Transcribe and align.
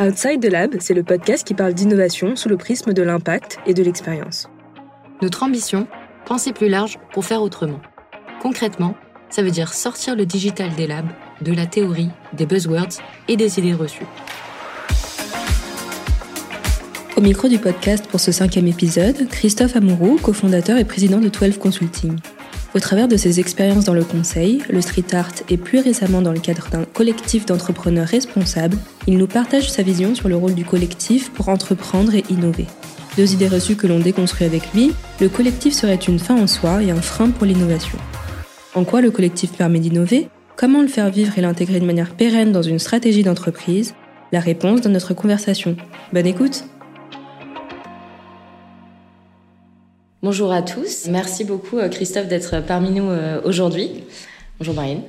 Outside 0.00 0.40
the 0.40 0.50
Lab, 0.50 0.74
c'est 0.80 0.92
le 0.92 1.04
podcast 1.04 1.46
qui 1.46 1.54
parle 1.54 1.72
d'innovation 1.72 2.34
sous 2.34 2.48
le 2.48 2.56
prisme 2.56 2.92
de 2.92 3.02
l'impact 3.02 3.58
et 3.64 3.74
de 3.74 3.82
l'expérience. 3.84 4.48
Notre 5.22 5.44
ambition, 5.44 5.86
penser 6.26 6.52
plus 6.52 6.68
large 6.68 6.98
pour 7.12 7.24
faire 7.24 7.42
autrement. 7.42 7.80
Concrètement, 8.42 8.96
ça 9.30 9.44
veut 9.44 9.52
dire 9.52 9.72
sortir 9.72 10.16
le 10.16 10.26
digital 10.26 10.74
des 10.74 10.88
labs, 10.88 11.06
de 11.42 11.52
la 11.52 11.66
théorie, 11.66 12.10
des 12.32 12.44
buzzwords 12.44 12.98
et 13.28 13.36
des 13.36 13.60
idées 13.60 13.72
reçues. 13.72 14.06
Au 17.16 17.20
micro 17.20 17.46
du 17.46 17.58
podcast 17.58 18.08
pour 18.08 18.18
ce 18.18 18.32
cinquième 18.32 18.66
épisode, 18.66 19.28
Christophe 19.28 19.76
Amouroux, 19.76 20.18
cofondateur 20.20 20.76
et 20.76 20.84
président 20.84 21.20
de 21.20 21.28
12 21.28 21.58
Consulting. 21.58 22.16
Au 22.74 22.80
travers 22.80 23.06
de 23.06 23.16
ses 23.16 23.38
expériences 23.38 23.84
dans 23.84 23.94
le 23.94 24.02
conseil, 24.02 24.60
le 24.68 24.80
street 24.80 25.14
art 25.14 25.30
et 25.48 25.56
plus 25.56 25.78
récemment 25.78 26.20
dans 26.20 26.32
le 26.32 26.40
cadre 26.40 26.68
d'un 26.72 26.84
collectif 26.84 27.46
d'entrepreneurs 27.46 28.08
responsables, 28.08 28.76
il 29.06 29.18
nous 29.18 29.26
partage 29.26 29.70
sa 29.70 29.82
vision 29.82 30.14
sur 30.14 30.28
le 30.28 30.36
rôle 30.36 30.54
du 30.54 30.64
collectif 30.64 31.30
pour 31.30 31.48
entreprendre 31.48 32.14
et 32.14 32.24
innover. 32.30 32.66
Deux 33.16 33.32
idées 33.32 33.48
reçues 33.48 33.76
que 33.76 33.86
l'on 33.86 34.00
déconstruit 34.00 34.46
avec 34.46 34.72
lui, 34.72 34.92
le 35.20 35.28
collectif 35.28 35.74
serait 35.74 35.94
une 35.94 36.18
fin 36.18 36.40
en 36.40 36.46
soi 36.46 36.82
et 36.82 36.90
un 36.90 37.00
frein 37.00 37.30
pour 37.30 37.46
l'innovation. 37.46 37.98
En 38.74 38.84
quoi 38.84 39.00
le 39.00 39.10
collectif 39.10 39.52
permet 39.52 39.78
d'innover? 39.78 40.28
Comment 40.56 40.82
le 40.82 40.88
faire 40.88 41.10
vivre 41.10 41.38
et 41.38 41.40
l'intégrer 41.40 41.80
de 41.80 41.86
manière 41.86 42.10
pérenne 42.10 42.52
dans 42.52 42.62
une 42.62 42.78
stratégie 42.78 43.22
d'entreprise? 43.22 43.94
La 44.32 44.40
réponse 44.40 44.80
dans 44.80 44.90
notre 44.90 45.14
conversation. 45.14 45.76
Bonne 46.12 46.26
écoute 46.26 46.64
Bonjour 50.22 50.52
à 50.52 50.62
tous. 50.62 51.06
Merci 51.10 51.44
beaucoup 51.44 51.76
euh, 51.76 51.90
Christophe 51.90 52.28
d'être 52.28 52.64
parmi 52.66 52.90
nous 52.90 53.10
euh, 53.10 53.42
aujourd'hui. 53.44 54.04
Bonjour 54.58 54.74
Marine. 54.74 55.02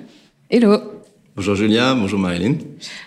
Hello. 0.50 0.95
Bonjour 1.36 1.56
Julia, 1.56 1.94
bonjour 1.96 2.20
Marilyn. 2.20 2.56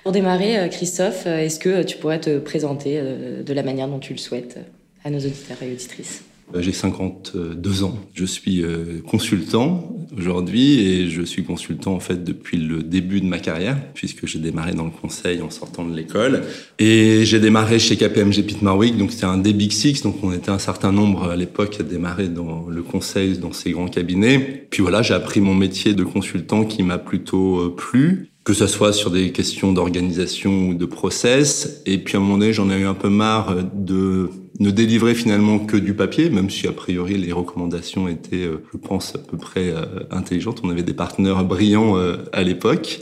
Pour 0.02 0.12
démarrer, 0.12 0.58
euh, 0.58 0.68
Christophe, 0.68 1.26
est-ce 1.26 1.58
que 1.58 1.82
tu 1.82 1.96
pourrais 1.96 2.20
te 2.20 2.38
présenter 2.38 3.00
de 3.00 3.52
la 3.52 3.62
manière 3.62 3.88
dont 3.88 3.98
tu 3.98 4.12
le 4.12 4.18
souhaites 4.18 4.58
à 5.04 5.10
nos 5.10 5.18
auditeurs 5.18 5.56
et 5.62 5.72
auditrices? 5.72 6.22
euh, 6.22 6.37
j'ai 6.54 6.72
52 6.72 7.82
ans. 7.84 7.98
Je 8.14 8.24
suis 8.24 8.62
euh, 8.62 9.00
consultant 9.06 9.94
aujourd'hui 10.16 10.80
et 10.80 11.10
je 11.10 11.22
suis 11.22 11.44
consultant 11.44 11.94
en 11.94 12.00
fait 12.00 12.24
depuis 12.24 12.56
le 12.56 12.82
début 12.82 13.20
de 13.20 13.26
ma 13.26 13.38
carrière 13.38 13.76
puisque 13.94 14.26
j'ai 14.26 14.38
démarré 14.38 14.72
dans 14.72 14.84
le 14.84 14.90
conseil 14.90 15.42
en 15.42 15.50
sortant 15.50 15.84
de 15.84 15.94
l'école 15.94 16.44
et 16.78 17.24
j'ai 17.24 17.40
démarré 17.40 17.78
chez 17.78 17.96
KPMG 17.96 18.42
Pitt 18.42 18.62
Marwick 18.62 18.96
donc 18.96 19.12
c'était 19.12 19.26
un 19.26 19.36
des 19.36 19.52
Big 19.52 19.72
Six 19.72 20.02
donc 20.02 20.16
on 20.22 20.32
était 20.32 20.50
un 20.50 20.58
certain 20.58 20.92
nombre 20.92 21.24
à 21.24 21.36
l'époque 21.36 21.76
à 21.80 21.82
démarrer 21.82 22.28
dans 22.28 22.66
le 22.68 22.82
conseil 22.82 23.38
dans 23.38 23.52
ces 23.52 23.72
grands 23.72 23.88
cabinets. 23.88 24.66
Puis 24.70 24.82
voilà, 24.82 25.02
j'ai 25.02 25.14
appris 25.14 25.40
mon 25.40 25.54
métier 25.54 25.94
de 25.94 26.04
consultant 26.04 26.64
qui 26.64 26.82
m'a 26.82 26.98
plutôt 26.98 27.60
euh, 27.60 27.74
plu 27.76 28.30
que 28.48 28.54
ce 28.54 28.66
soit 28.66 28.94
sur 28.94 29.10
des 29.10 29.30
questions 29.30 29.74
d'organisation 29.74 30.70
ou 30.70 30.74
de 30.74 30.86
process. 30.86 31.82
Et 31.84 31.98
puis 31.98 32.16
à 32.16 32.18
un 32.18 32.22
moment 32.22 32.38
donné, 32.38 32.54
j'en 32.54 32.70
ai 32.70 32.78
eu 32.78 32.86
un 32.86 32.94
peu 32.94 33.10
marre 33.10 33.54
de 33.74 34.30
ne 34.58 34.70
délivrer 34.70 35.14
finalement 35.14 35.58
que 35.58 35.76
du 35.76 35.92
papier, 35.92 36.30
même 36.30 36.48
si 36.48 36.66
a 36.66 36.72
priori 36.72 37.18
les 37.18 37.30
recommandations 37.30 38.08
étaient, 38.08 38.46
euh, 38.46 38.64
je 38.72 38.78
pense, 38.78 39.14
à 39.14 39.18
peu 39.18 39.36
près 39.36 39.68
euh, 39.68 39.84
intelligentes. 40.10 40.62
On 40.64 40.70
avait 40.70 40.82
des 40.82 40.94
partenaires 40.94 41.44
brillants 41.44 41.98
euh, 41.98 42.16
à 42.32 42.42
l'époque. 42.42 43.00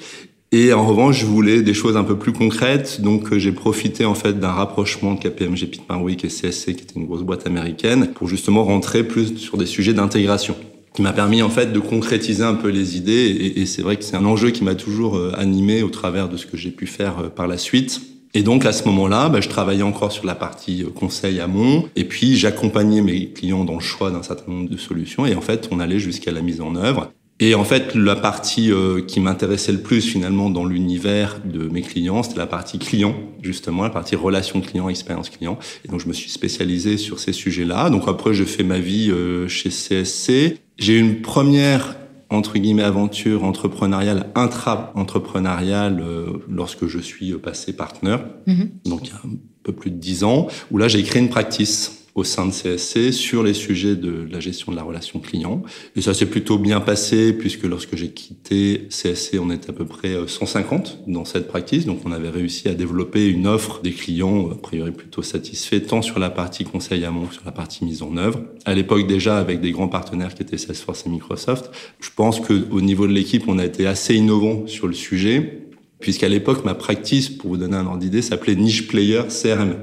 Et 0.51 0.73
en 0.73 0.85
revanche, 0.85 1.21
je 1.21 1.27
voulais 1.27 1.63
des 1.63 1.75
choses 1.75 1.97
un 1.97 2.03
peu 2.03 2.19
plus 2.19 2.33
concrètes, 2.33 3.01
donc 3.01 3.33
j'ai 3.37 3.53
profité 3.53 4.05
en 4.05 4.17
fait 4.17 4.41
d'un 4.41 4.51
rapprochement 4.51 5.15
de 5.15 5.21
KPMG 5.21 5.67
Pitt 5.71 5.83
Marwick 5.89 6.25
et 6.25 6.29
CSC, 6.29 6.75
qui 6.75 6.83
était 6.83 6.95
une 6.97 7.07
grosse 7.07 7.23
boîte 7.23 7.47
américaine, 7.47 8.09
pour 8.17 8.27
justement 8.27 8.65
rentrer 8.65 9.05
plus 9.05 9.37
sur 9.37 9.59
des 9.59 9.67
sujets 9.67 9.95
d'intégration 9.95 10.57
qui 10.97 11.03
m'a 11.03 11.13
permis 11.13 11.43
en 11.43 11.51
fait 11.51 11.75
de 11.75 11.79
concrétiser 11.79 12.43
un 12.43 12.55
peu 12.55 12.69
les 12.69 12.97
idées. 12.97 13.53
Et, 13.55 13.67
c'est 13.67 13.83
vrai 13.83 13.97
que 13.97 14.03
c'est 14.03 14.17
un 14.17 14.25
enjeu 14.25 14.51
qui 14.51 14.65
m'a 14.65 14.75
toujours 14.75 15.17
euh, 15.17 15.31
animé 15.37 15.83
au 15.83 15.91
travers 15.91 16.31
de 16.31 16.39
ce 16.39 16.47
que 16.47 16.57
j'ai 16.57 16.71
pu 16.71 16.87
faire 16.87 17.19
euh, 17.19 17.29
par 17.29 17.47
la 17.47 17.59
suite. 17.59 18.01
Et 18.33 18.43
donc 18.43 18.65
à 18.65 18.73
ce 18.73 18.85
moment-là, 18.85 19.29
bah, 19.29 19.43
je 19.43 19.49
travaillais 19.51 19.83
encore 19.83 20.11
sur 20.11 20.25
la 20.25 20.35
partie 20.35 20.83
euh, 20.83 20.89
conseil 20.89 21.39
amont, 21.39 21.85
et 21.97 22.05
puis 22.05 22.37
j'accompagnais 22.37 23.03
mes 23.03 23.29
clients 23.29 23.65
dans 23.65 23.75
le 23.75 23.81
choix 23.81 24.11
d'un 24.11 24.23
certain 24.23 24.51
nombre 24.51 24.71
de 24.71 24.77
solutions, 24.79 25.27
et 25.27 25.35
en 25.35 25.43
fait 25.43 25.69
on 25.71 25.81
allait 25.81 25.99
jusqu'à 25.99 26.33
la 26.33 26.41
mise 26.41 26.63
en 26.63 26.75
œuvre. 26.77 27.13
Et 27.39 27.55
en 27.55 27.65
fait, 27.65 27.95
la 27.95 28.17
partie 28.17 28.71
qui 29.07 29.21
m'intéressait 29.21 29.73
le 29.73 29.83
plus 29.83 30.01
finalement 30.01 30.49
dans 30.49 30.65
l'univers 30.65 31.41
de 31.45 31.69
mes 31.69 31.83
clients, 31.83 32.23
c'était 32.23 32.39
la 32.39 32.47
partie 32.47 32.79
client, 32.79 33.15
justement, 33.43 33.83
la 33.83 33.91
partie 33.91 34.17
relation 34.17 34.63
client, 34.63 34.89
expérience 34.89 35.29
client. 35.29 35.59
Et 35.85 35.89
donc, 35.89 36.01
je 36.01 36.09
me 36.09 36.15
suis 36.15 36.31
spécialisé 36.31 36.97
sur 36.97 37.19
ces 37.19 37.35
sujets-là. 37.35 37.91
Donc 37.91 38.05
après, 38.09 38.33
j'ai 38.33 38.47
fait 38.47 38.63
ma 38.63 38.79
vie 38.79 39.13
chez 39.49 39.69
CSC. 39.69 40.59
J'ai 40.79 40.95
eu 40.95 41.01
une 41.01 41.21
première 41.21 41.97
entre 42.31 42.59
guillemets 42.59 42.83
aventure 42.83 43.45
entrepreneuriale 43.45 44.31
intra-entrepreneuriale 44.35 46.01
euh, 46.01 46.45
lorsque 46.49 46.87
je 46.87 46.99
suis 46.99 47.33
passé 47.35 47.73
partenaire, 47.73 48.25
mm-hmm. 48.47 48.89
donc 48.89 49.07
il 49.07 49.11
y 49.11 49.13
a 49.13 49.21
un 49.25 49.37
peu 49.63 49.73
plus 49.73 49.91
de 49.91 49.97
dix 49.97 50.25
ans, 50.25 50.49
où 50.71 50.79
là 50.79 50.89
j'ai 50.89 51.03
créé 51.03 51.23
une 51.23 51.29
practice 51.29 52.06
au 52.17 52.25
sein 52.25 52.47
de 52.47 52.51
CSC 52.51 53.13
sur 53.13 53.43
les 53.43 53.53
sujets 53.55 53.95
de 53.95 54.27
la 54.31 54.41
gestion 54.41 54.73
de 54.73 54.77
la 54.77 54.83
relation 54.83 55.21
client. 55.21 55.63
Et 55.95 56.01
ça 56.01 56.15
s'est 56.15 56.27
plutôt 56.27 56.59
bien 56.59 56.81
passé 56.81 57.35
puisque 57.35 57.65
lorsque 57.65 57.95
j'ai 57.95 58.09
quitté 58.09 58.89
CSC, 58.89 59.39
on 59.39 59.51
était 59.51 59.71
à 59.71 59.75
peu 59.75 59.85
près 59.85 60.17
150 60.27 60.99
euh, 61.09 61.13
dans 61.13 61.27
cette 61.27 61.47
pratique. 61.47 61.85
Donc 61.85 62.01
on 62.07 62.13
avait 62.13 62.31
réussi 62.31 62.69
à 62.69 62.75
développer 62.75 63.29
une 63.29 63.47
offre 63.47 63.83
des 63.83 63.93
clients 63.93 64.51
a 64.51 64.55
priori 64.55 64.93
plutôt 64.93 65.23
satisfaits 65.23 65.81
tant 65.81 66.01
sur 66.01 66.19
la 66.19 66.31
partie 66.31 66.65
conseil 66.65 67.05
amont 67.05 67.27
que 67.27 67.35
sur 67.35 67.45
la 67.45 67.53
partie 67.53 67.85
mise 67.85 68.03
en 68.03 68.17
œuvre. 68.17 68.41
À 68.65 68.75
l'époque 68.75 69.07
déjà 69.07 69.39
avec 69.39 69.61
des 69.61 69.73
grands 69.73 69.89
partenaires 69.89 70.35
qui 70.35 70.43
étaient 70.43 70.59
Salesforce 70.59 71.05
et 71.07 71.11
Microsoft. 71.11 71.71
Je 72.01 72.09
pense 72.17 72.41
que 72.41 72.67
au 72.71 72.81
niveau 72.81 73.07
de 73.07 73.13
l'équipe, 73.13 73.45
on 73.47 73.59
a 73.59 73.65
été 73.67 73.87
assez 73.87 74.15
innovant 74.15 74.67
sur 74.67 74.87
le 74.87 74.95
sujet 74.95 75.66
puisqu'à 76.01 76.29
l'époque, 76.29 76.65
ma 76.65 76.75
practice, 76.75 77.29
pour 77.29 77.51
vous 77.51 77.57
donner 77.57 77.77
un 77.77 77.87
ordre 77.87 77.99
d'idée, 77.99 78.23
s'appelait 78.23 78.55
Niche 78.55 78.87
Player 78.87 79.23
CRM. 79.29 79.77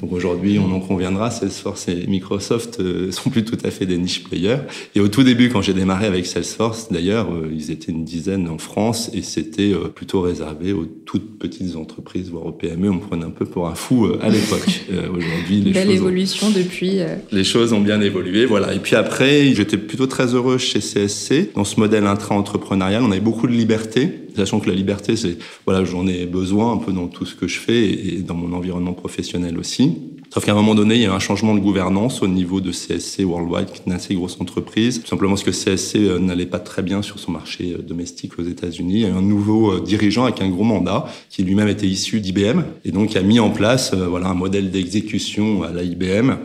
Donc 0.00 0.12
aujourd'hui, 0.12 0.58
on 0.58 0.70
en 0.72 0.80
conviendra, 0.80 1.30
Salesforce 1.30 1.88
et 1.88 2.06
Microsoft 2.06 2.78
euh, 2.80 3.10
sont 3.10 3.30
plus 3.30 3.44
tout 3.44 3.56
à 3.64 3.70
fait 3.70 3.86
des 3.86 3.96
niche 3.96 4.24
players. 4.24 4.58
Et 4.94 5.00
au 5.00 5.08
tout 5.08 5.22
début, 5.22 5.48
quand 5.48 5.62
j'ai 5.62 5.72
démarré 5.72 6.06
avec 6.06 6.26
Salesforce, 6.26 6.88
d'ailleurs, 6.90 7.32
euh, 7.32 7.50
ils 7.52 7.70
étaient 7.70 7.90
une 7.90 8.04
dizaine 8.04 8.48
en 8.48 8.58
France 8.58 9.10
et 9.14 9.22
c'était 9.22 9.72
euh, 9.72 9.88
plutôt 9.88 10.20
réservé 10.20 10.72
aux 10.72 10.84
toutes 10.84 11.38
petites 11.38 11.76
entreprises, 11.76 12.30
voire 12.30 12.46
aux 12.46 12.52
PME. 12.52 12.90
On 12.90 12.94
me 12.94 13.00
prenait 13.00 13.24
un 13.24 13.30
peu 13.30 13.46
pour 13.46 13.66
un 13.66 13.74
fou 13.74 14.08
à 14.20 14.28
l'époque. 14.28 14.84
aujourd'hui, 14.90 15.62
les 15.62 15.72
Belle 15.72 15.90
évolution 15.90 16.50
depuis. 16.50 16.98
Les 17.32 17.44
choses 17.44 17.72
ont 17.72 17.80
bien 17.80 18.00
évolué, 18.00 18.44
voilà. 18.44 18.74
Et 18.74 18.78
puis 18.78 18.94
après, 18.94 19.54
j'étais 19.54 19.78
plutôt 19.78 20.06
très 20.06 20.34
heureux 20.34 20.58
chez 20.58 20.80
CSC 20.80 21.52
dans 21.54 21.64
ce 21.64 21.80
modèle 21.80 22.06
intra-entrepreneurial. 22.06 23.02
On 23.02 23.10
avait 23.10 23.20
beaucoup 23.20 23.46
de 23.46 23.52
liberté 23.52 24.27
sachant 24.38 24.60
que 24.60 24.68
la 24.68 24.74
liberté, 24.74 25.16
c'est 25.16 25.38
voilà, 25.66 25.84
j'en 25.84 26.06
ai 26.06 26.26
besoin 26.26 26.72
un 26.72 26.78
peu 26.78 26.92
dans 26.92 27.08
tout 27.08 27.26
ce 27.26 27.34
que 27.34 27.46
je 27.46 27.58
fais 27.58 27.84
et 27.84 28.22
dans 28.22 28.34
mon 28.34 28.56
environnement 28.56 28.94
professionnel 28.94 29.58
aussi. 29.58 29.96
Sauf 30.30 30.44
qu'à 30.44 30.52
un 30.52 30.56
moment 30.56 30.74
donné, 30.74 30.96
il 30.96 31.00
y 31.00 31.06
a 31.06 31.14
un 31.14 31.18
changement 31.18 31.54
de 31.54 31.60
gouvernance 31.60 32.22
au 32.22 32.28
niveau 32.28 32.60
de 32.60 32.70
CSC 32.70 33.24
Worldwide, 33.24 33.70
qui 33.72 33.80
est 33.80 33.86
une 33.86 33.92
assez 33.92 34.14
grosse 34.14 34.38
entreprise. 34.40 35.00
Tout 35.00 35.06
simplement 35.06 35.32
parce 35.32 35.42
que 35.42 35.50
CSC 35.50 35.96
euh, 35.96 36.18
n'allait 36.18 36.44
pas 36.44 36.58
très 36.58 36.82
bien 36.82 37.00
sur 37.00 37.18
son 37.18 37.32
marché 37.32 37.74
euh, 37.74 37.82
domestique 37.82 38.38
aux 38.38 38.42
États-Unis. 38.42 38.94
Il 38.94 39.00
y 39.00 39.06
a 39.06 39.16
un 39.16 39.22
nouveau 39.22 39.72
euh, 39.72 39.80
dirigeant 39.80 40.24
avec 40.24 40.42
un 40.42 40.50
gros 40.50 40.64
mandat, 40.64 41.06
qui 41.30 41.42
lui-même 41.44 41.68
était 41.68 41.86
issu 41.86 42.20
d'IBM, 42.20 42.62
et 42.84 42.90
donc 42.90 43.16
a 43.16 43.22
mis 43.22 43.40
en 43.40 43.50
place 43.50 43.94
voilà 43.94 44.28
un 44.28 44.34
modèle 44.34 44.70
d'exécution 44.70 45.62
à 45.62 45.72
la 45.72 45.82
IBM 45.82 46.36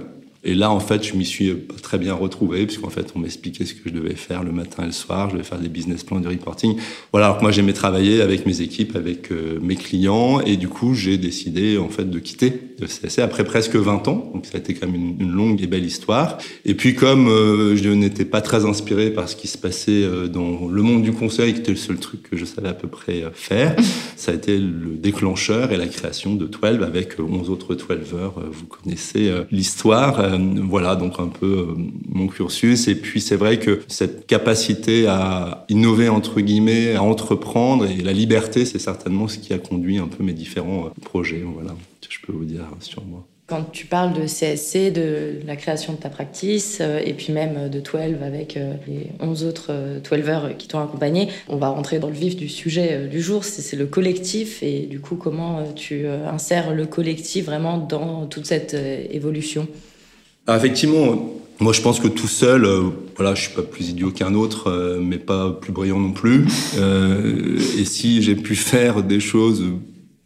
et 0.45 0.55
là, 0.55 0.71
en 0.71 0.81
fait, 0.81 1.03
je 1.03 1.15
m'y 1.15 1.23
suis 1.23 1.53
pas 1.53 1.75
très 1.81 1.97
bien 1.97 2.13
retrouvé, 2.13 2.65
puisqu'en 2.65 2.89
fait, 2.89 3.13
on 3.15 3.19
m'expliquait 3.19 3.63
ce 3.63 3.73
que 3.73 3.81
je 3.85 3.91
devais 3.91 4.15
faire 4.15 4.43
le 4.43 4.51
matin 4.51 4.83
et 4.83 4.87
le 4.87 4.91
soir. 4.91 5.29
Je 5.29 5.35
devais 5.35 5.45
faire 5.45 5.59
des 5.59 5.69
business 5.69 6.03
plans, 6.03 6.19
du 6.19 6.27
reporting. 6.27 6.75
Voilà, 7.13 7.27
alors 7.27 7.37
que 7.37 7.43
moi, 7.43 7.51
j'aimais 7.51 7.71
travailler 7.71 8.21
avec 8.21 8.45
mes 8.45 8.59
équipes, 8.59 8.97
avec 8.97 9.31
euh, 9.31 9.59
mes 9.61 9.77
clients. 9.77 10.41
Et 10.41 10.57
du 10.57 10.67
coup, 10.67 10.95
j'ai 10.95 11.17
décidé, 11.17 11.77
en 11.77 11.87
fait, 11.87 12.09
de 12.09 12.19
quitter 12.19 12.59
le 12.81 12.87
CSC 12.87 13.19
après 13.19 13.45
presque 13.45 13.77
20 13.77 14.09
ans. 14.09 14.31
Donc, 14.33 14.45
ça 14.45 14.55
a 14.55 14.57
été 14.57 14.73
quand 14.73 14.85
même 14.85 15.15
une, 15.17 15.31
longue 15.31 15.61
et 15.61 15.67
belle 15.67 15.85
histoire. 15.85 16.37
Et 16.65 16.73
puis, 16.73 16.93
comme 16.93 17.29
euh, 17.29 17.77
je 17.77 17.89
n'étais 17.89 18.25
pas 18.25 18.41
très 18.41 18.65
inspiré 18.65 19.11
par 19.11 19.29
ce 19.29 19.37
qui 19.37 19.47
se 19.47 19.57
passait 19.57 20.03
euh, 20.03 20.27
dans 20.27 20.67
le 20.67 20.81
monde 20.81 21.03
du 21.03 21.13
conseil, 21.13 21.53
qui 21.53 21.61
était 21.61 21.71
le 21.71 21.77
seul 21.77 21.99
truc 21.99 22.21
que 22.23 22.35
je 22.35 22.43
savais 22.43 22.67
à 22.67 22.73
peu 22.73 22.89
près 22.89 23.23
faire, 23.33 23.77
ça 24.17 24.33
a 24.33 24.35
été 24.35 24.57
le 24.57 24.97
déclencheur 24.97 25.71
et 25.71 25.77
la 25.77 25.87
création 25.87 26.35
de 26.35 26.47
12 26.47 26.83
avec 26.83 27.17
11 27.17 27.49
autres 27.49 27.75
12 27.75 28.13
heures. 28.13 28.43
Vous 28.51 28.65
connaissez 28.65 29.31
l'histoire. 29.49 30.32
Euh, 30.33 30.61
voilà 30.67 30.95
donc 30.95 31.19
un 31.19 31.27
peu 31.27 31.45
euh, 31.45 31.75
mon 32.09 32.27
cursus. 32.27 32.87
Et 32.87 32.95
puis 32.95 33.21
c'est 33.21 33.35
vrai 33.35 33.59
que 33.59 33.81
cette 33.87 34.27
capacité 34.27 35.07
à 35.07 35.65
innover 35.69 36.09
entre 36.09 36.41
guillemets, 36.41 36.95
à 36.95 37.03
entreprendre 37.03 37.85
et 37.85 37.97
la 37.97 38.13
liberté, 38.13 38.65
c'est 38.65 38.79
certainement 38.79 39.27
ce 39.27 39.37
qui 39.37 39.53
a 39.53 39.57
conduit 39.57 39.97
un 39.97 40.07
peu 40.07 40.23
mes 40.23 40.33
différents 40.33 40.85
euh, 40.85 40.89
projets. 41.03 41.43
Voilà, 41.43 41.75
je 42.07 42.19
peux 42.25 42.33
vous 42.33 42.45
dire 42.45 42.65
sur 42.79 43.03
moi. 43.05 43.25
Quand 43.45 43.65
tu 43.71 43.85
parles 43.85 44.13
de 44.13 44.25
CSC, 44.25 44.89
de 44.91 45.41
la 45.45 45.57
création 45.57 45.93
de 45.93 45.97
ta 45.97 46.09
practice, 46.09 46.79
et 46.81 47.13
puis 47.13 47.33
même 47.33 47.69
de 47.69 47.81
12 47.81 48.23
avec 48.23 48.57
les 48.87 49.07
11 49.19 49.43
autres 49.43 49.73
12 50.09 50.55
qui 50.57 50.69
t'ont 50.69 50.79
accompagné, 50.79 51.27
on 51.49 51.57
va 51.57 51.67
rentrer 51.67 51.99
dans 51.99 52.07
le 52.07 52.15
vif 52.15 52.37
du 52.37 52.47
sujet 52.47 53.05
du 53.07 53.21
jour, 53.21 53.43
c'est 53.43 53.75
le 53.75 53.85
collectif, 53.85 54.63
et 54.63 54.85
du 54.85 55.01
coup, 55.01 55.17
comment 55.17 55.61
tu 55.75 56.07
insères 56.07 56.73
le 56.73 56.85
collectif 56.85 57.45
vraiment 57.45 57.77
dans 57.77 58.27
toute 58.27 58.45
cette 58.45 58.75
évolution? 59.11 59.67
Ah, 60.45 60.57
effectivement, 60.57 61.29
moi 61.59 61.71
je 61.71 61.81
pense 61.81 61.99
que 61.99 62.07
tout 62.07 62.27
seul, 62.27 62.65
euh, 62.65 62.81
voilà, 63.15 63.35
je 63.35 63.43
suis 63.43 63.53
pas 63.53 63.61
plus 63.61 63.89
idiot 63.89 64.11
qu'un 64.11 64.33
autre, 64.33 64.69
euh, 64.69 64.99
mais 65.01 65.17
pas 65.17 65.51
plus 65.51 65.71
brillant 65.71 65.99
non 65.99 66.11
plus. 66.11 66.45
Euh, 66.77 67.57
et 67.77 67.85
si 67.85 68.21
j'ai 68.21 68.35
pu 68.35 68.55
faire 68.55 69.03
des 69.03 69.19
choses 69.19 69.63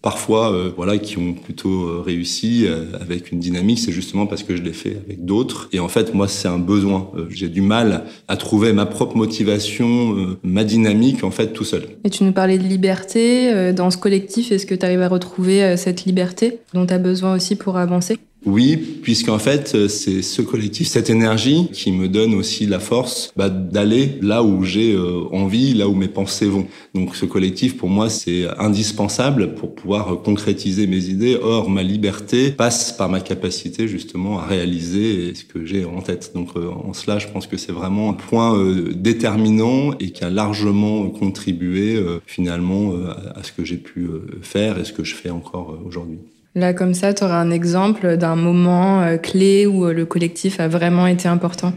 parfois 0.02 0.54
euh, 0.54 0.70
voilà 0.76 1.00
qui 1.00 1.18
ont 1.18 1.34
plutôt 1.34 2.02
réussi 2.02 2.66
avec 3.02 3.32
une 3.32 3.40
dynamique 3.40 3.80
c'est 3.80 3.92
justement 3.92 4.28
parce 4.28 4.44
que 4.44 4.56
je 4.56 4.62
l'ai 4.62 4.74
fait 4.74 4.96
avec 5.06 5.26
d'autres. 5.26 5.70
Et 5.74 5.80
en 5.80 5.88
fait 5.88 6.14
moi 6.14 6.28
c'est 6.28 6.48
un 6.48 6.60
besoin. 6.60 7.12
J'ai 7.30 7.50
du 7.50 7.62
mal 7.62 8.06
à 8.28 8.38
trouver 8.38 8.74
ma 8.74 8.86
propre 8.86 9.18
motivation 9.18 10.38
ma 10.44 10.64
dynamique 10.64 11.24
en 11.24 11.32
fait 11.32 11.52
tout 11.52 11.66
seul. 11.66 11.84
Et 12.06 12.10
tu 12.10 12.24
nous 12.24 12.32
parlais 12.32 12.58
de 12.58 12.64
liberté 12.64 13.74
dans 13.74 13.92
ce 13.92 13.98
collectif 13.98 14.52
est-ce 14.52 14.66
que 14.66 14.76
tu 14.76 14.86
arrives 14.86 15.02
à 15.02 15.10
retrouver 15.10 15.76
cette 15.78 16.06
liberté 16.06 16.60
dont 16.74 16.86
tu 16.86 16.94
as 16.94 17.00
besoin 17.00 17.36
aussi 17.36 17.56
pour 17.56 17.78
avancer? 17.78 18.18
Oui, 18.48 18.78
puisqu'en 18.78 19.40
fait, 19.40 19.74
euh, 19.76 19.90
c'est 19.90 20.22
ce 20.22 20.42
collectif, 20.42 20.88
cette 20.88 21.10
énergie 21.10 21.68
qui 21.74 21.92
me 21.92 22.08
donne 22.08 22.34
aussi 22.34 22.66
la 22.66 22.80
force 22.80 23.34
bah, 23.36 23.50
d'aller 23.50 24.18
là 24.22 24.42
où 24.42 24.64
j'ai 24.64 24.94
euh, 24.94 25.26
envie, 25.34 25.74
là 25.74 25.90
où 25.90 25.96
mes 25.96 26.08
pensées 26.08 26.46
vont. 26.46 26.66
Donc 26.96 27.18
ce 27.18 27.26
collectif, 27.26 27.76
pour 27.76 27.90
moi, 27.90 28.10
c'est 28.10 28.48
indispensable 28.58 29.54
pour 29.56 29.76
pouvoir 29.76 30.14
euh, 30.14 30.16
concrétiser 30.16 30.88
mes 30.88 31.10
idées. 31.10 31.38
Or, 31.42 31.70
ma 31.70 31.84
liberté 31.84 32.52
passe 32.52 32.94
par 32.94 33.10
ma 33.10 33.20
capacité 33.20 33.86
justement 33.90 34.40
à 34.40 34.46
réaliser 34.46 35.36
ce 35.36 35.44
que 35.44 35.66
j'ai 35.66 35.84
en 35.84 36.02
tête. 36.02 36.32
Donc 36.34 36.56
en 36.56 36.94
cela, 36.94 37.20
je 37.20 37.28
pense 37.28 37.48
que 37.48 37.58
c'est 37.58 37.74
vraiment 37.74 38.12
un 38.12 38.14
point 38.14 38.58
déterminant 38.96 39.92
et 40.00 40.12
qui 40.12 40.24
a 40.24 40.30
largement 40.30 41.10
contribué 41.10 42.02
finalement 42.26 42.94
à 43.36 43.44
ce 43.44 43.52
que 43.52 43.66
j'ai 43.66 43.78
pu 43.78 44.08
faire 44.42 44.80
et 44.80 44.86
ce 44.86 44.94
que 44.94 45.04
je 45.04 45.16
fais 45.16 45.30
encore 45.30 45.78
aujourd'hui. 45.86 46.20
Là, 46.56 46.74
comme 46.74 46.94
ça, 46.94 47.14
tu 47.14 47.24
auras 47.24 47.40
un 47.40 47.52
exemple 47.52 48.18
d'un 48.18 48.36
moment 48.36 49.02
euh, 49.02 49.18
clé 49.18 49.66
où 49.66 49.86
euh, 49.86 49.94
le 49.94 50.06
collectif 50.06 50.60
a 50.60 50.68
vraiment 50.68 51.08
été 51.08 51.28
important. 51.28 51.74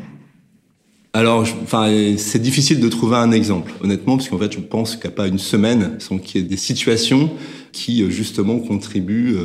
Alors, 1.12 1.44
c'est 2.19 2.40
difficile 2.40 2.78
de 2.78 2.88
trouver 2.88 3.17
un 3.17 3.32
exemple, 3.32 3.72
honnêtement, 3.82 4.17
parce 4.17 4.28
qu'en 4.28 4.38
fait, 4.38 4.52
je 4.52 4.61
pense 4.61 4.94
qu'il 4.94 5.08
n'y 5.08 5.14
a 5.14 5.17
pas 5.17 5.26
une 5.26 5.40
semaine 5.40 5.96
sans 5.99 6.19
qu'il 6.19 6.40
y 6.40 6.44
ait 6.44 6.49
des 6.49 6.56
situations 6.56 7.31
qui 7.72 8.02
euh, 8.02 8.11
justement 8.11 8.58
contribuent, 8.58 9.37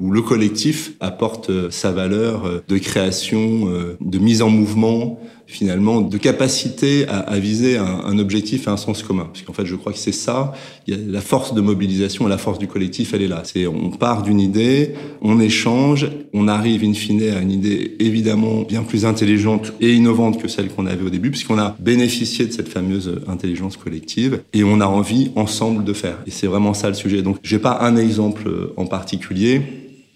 où 0.00 0.10
le 0.10 0.22
collectif 0.22 0.92
apporte 1.00 1.70
sa 1.70 1.90
valeur 1.90 2.62
de 2.66 2.78
création, 2.78 3.68
de 4.00 4.18
mise 4.18 4.42
en 4.42 4.50
mouvement, 4.50 5.20
finalement 5.46 6.00
de 6.00 6.18
capacité 6.18 7.06
à, 7.08 7.38
viser 7.38 7.76
un, 7.76 8.18
objectif 8.18 8.66
et 8.66 8.70
un 8.70 8.76
sens 8.76 9.02
commun. 9.02 9.28
Parce 9.32 9.42
qu'en 9.42 9.52
fait, 9.52 9.66
je 9.66 9.76
crois 9.76 9.92
que 9.92 9.98
c'est 9.98 10.12
ça, 10.12 10.52
il 10.86 10.94
y 10.94 10.96
a 10.96 11.00
la 11.06 11.20
force 11.20 11.54
de 11.54 11.60
mobilisation, 11.60 12.26
la 12.26 12.38
force 12.38 12.58
du 12.58 12.66
collectif, 12.66 13.12
elle 13.14 13.22
est 13.22 13.28
là. 13.28 13.42
C'est 13.44 13.66
on 13.66 13.90
part 13.90 14.22
d'une 14.22 14.40
idée, 14.40 14.94
on 15.20 15.40
échange, 15.40 16.08
on 16.32 16.48
arrive 16.48 16.82
in 16.84 16.94
fine 16.94 17.22
à 17.22 17.40
une 17.40 17.52
idée 17.52 17.96
évidemment 18.00 18.62
bien 18.62 18.82
plus 18.82 19.04
intelligente 19.04 19.72
et 19.80 19.94
innovante 19.94 20.40
que 20.40 20.48
celle 20.48 20.68
qu'on 20.68 20.86
avait 20.86 21.04
au 21.04 21.10
début, 21.10 21.30
puisqu'on 21.30 21.58
a 21.58 21.76
bénéficié 21.78 22.46
de 22.46 22.52
cette 22.52 22.68
fameuse 22.68 23.20
intelligence 23.28 23.76
collective 23.76 24.42
et 24.52 24.64
on 24.64 24.80
a 24.80 24.86
envie 24.86 25.30
ensemble 25.36 25.84
de 25.84 25.92
faire. 25.92 26.18
Et 26.26 26.30
c'est 26.30 26.46
vraiment 26.46 26.74
ça 26.74 26.88
le 26.88 26.94
sujet. 26.94 27.22
Donc, 27.22 27.36
j'ai 27.42 27.58
pas 27.58 27.72
un 27.82 27.96
exemple 27.96 28.72
en 28.76 28.86
particulier 28.86 29.62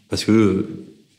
parce 0.09 0.25
que 0.25 0.67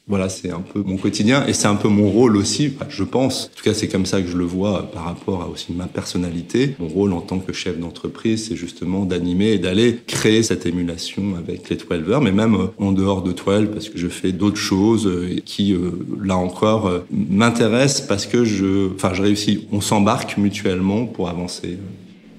voilà, 0.10 0.28
c'est 0.28 0.50
un 0.50 0.62
peu 0.62 0.82
mon 0.82 0.98
quotidien 0.98 1.46
et 1.46 1.54
c'est 1.54 1.68
un 1.68 1.76
peu 1.76 1.88
mon 1.88 2.10
rôle 2.10 2.36
aussi, 2.36 2.74
je 2.90 3.04
pense. 3.04 3.52
En 3.54 3.58
tout 3.58 3.64
cas, 3.64 3.76
c'est 3.76 3.88
comme 3.88 4.08
ça 4.08 4.24
que 4.24 4.28
je 4.28 4.38
le 4.38 4.44
vois 4.44 4.92
par 4.92 5.04
rapport 5.04 5.44
à 5.44 5.48
aussi 5.48 5.72
ma 5.72 5.86
personnalité. 5.86 6.76
Mon 6.80 6.88
rôle 6.88 7.14
en 7.14 7.22
tant 7.22 7.38
que 7.38 7.54
chef 7.54 7.80
d'entreprise, 7.80 8.48
c'est 8.48 8.56
justement 8.56 9.06
d'animer 9.06 9.52
et 9.52 9.60
d'aller 9.60 10.00
créer 10.08 10.42
cette 10.42 10.66
émulation 10.66 11.36
avec 11.38 11.70
les 11.70 11.76
12 11.76 12.10
heures, 12.10 12.22
mais 12.22 12.32
même 12.32 12.56
euh, 12.56 12.68
en 12.80 12.92
dehors 12.92 13.22
de 13.22 13.34
12 13.34 13.70
parce 13.72 13.88
que 13.88 14.00
je 14.00 14.08
fais 14.08 14.32
d'autres 14.32 14.58
choses 14.58 15.06
euh, 15.06 15.40
qui, 15.46 15.74
euh, 15.74 15.92
là 16.24 16.38
encore, 16.38 16.92
m'intéressent 17.12 18.08
parce 18.08 18.26
que 18.26 18.44
je, 18.44 18.92
enfin, 18.96 19.14
je 19.14 19.22
réussis. 19.22 19.68
On 19.72 19.80
s'embarque 19.80 20.38
mutuellement 20.38 21.06
pour 21.06 21.30
avancer. 21.30 21.78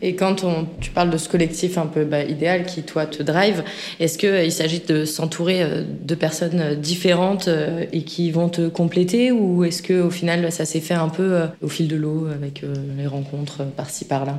Et 0.02 0.14
quand 0.14 0.44
on, 0.44 0.66
tu 0.80 0.90
parles 0.90 1.10
de 1.10 1.18
ce 1.18 1.28
collectif 1.28 1.76
un 1.76 1.86
peu 1.86 2.04
bah, 2.04 2.24
idéal 2.24 2.64
qui, 2.64 2.82
toi, 2.82 3.06
te 3.06 3.22
drive, 3.22 3.62
est-ce 3.98 4.16
qu'il 4.16 4.28
euh, 4.30 4.50
s'agit 4.50 4.80
de 4.80 5.04
s'entourer 5.04 5.62
euh, 5.62 5.82
de 6.04 6.14
personnes 6.14 6.60
euh, 6.60 6.74
différentes 6.74 7.48
et 7.92 8.02
qui 8.02 8.30
vont 8.30 8.48
te 8.48 8.68
compléter 8.68 9.30
ou 9.30 9.64
est-ce 9.64 9.82
qu'au 9.82 10.10
final, 10.10 10.50
ça 10.52 10.64
s'est 10.64 10.80
fait 10.80 10.94
un 10.94 11.08
peu 11.08 11.40
au 11.62 11.68
fil 11.68 11.88
de 11.88 11.96
l'eau 11.96 12.26
avec 12.32 12.62
les 12.96 13.06
rencontres 13.06 13.64
par-ci, 13.76 14.04
par-là? 14.04 14.38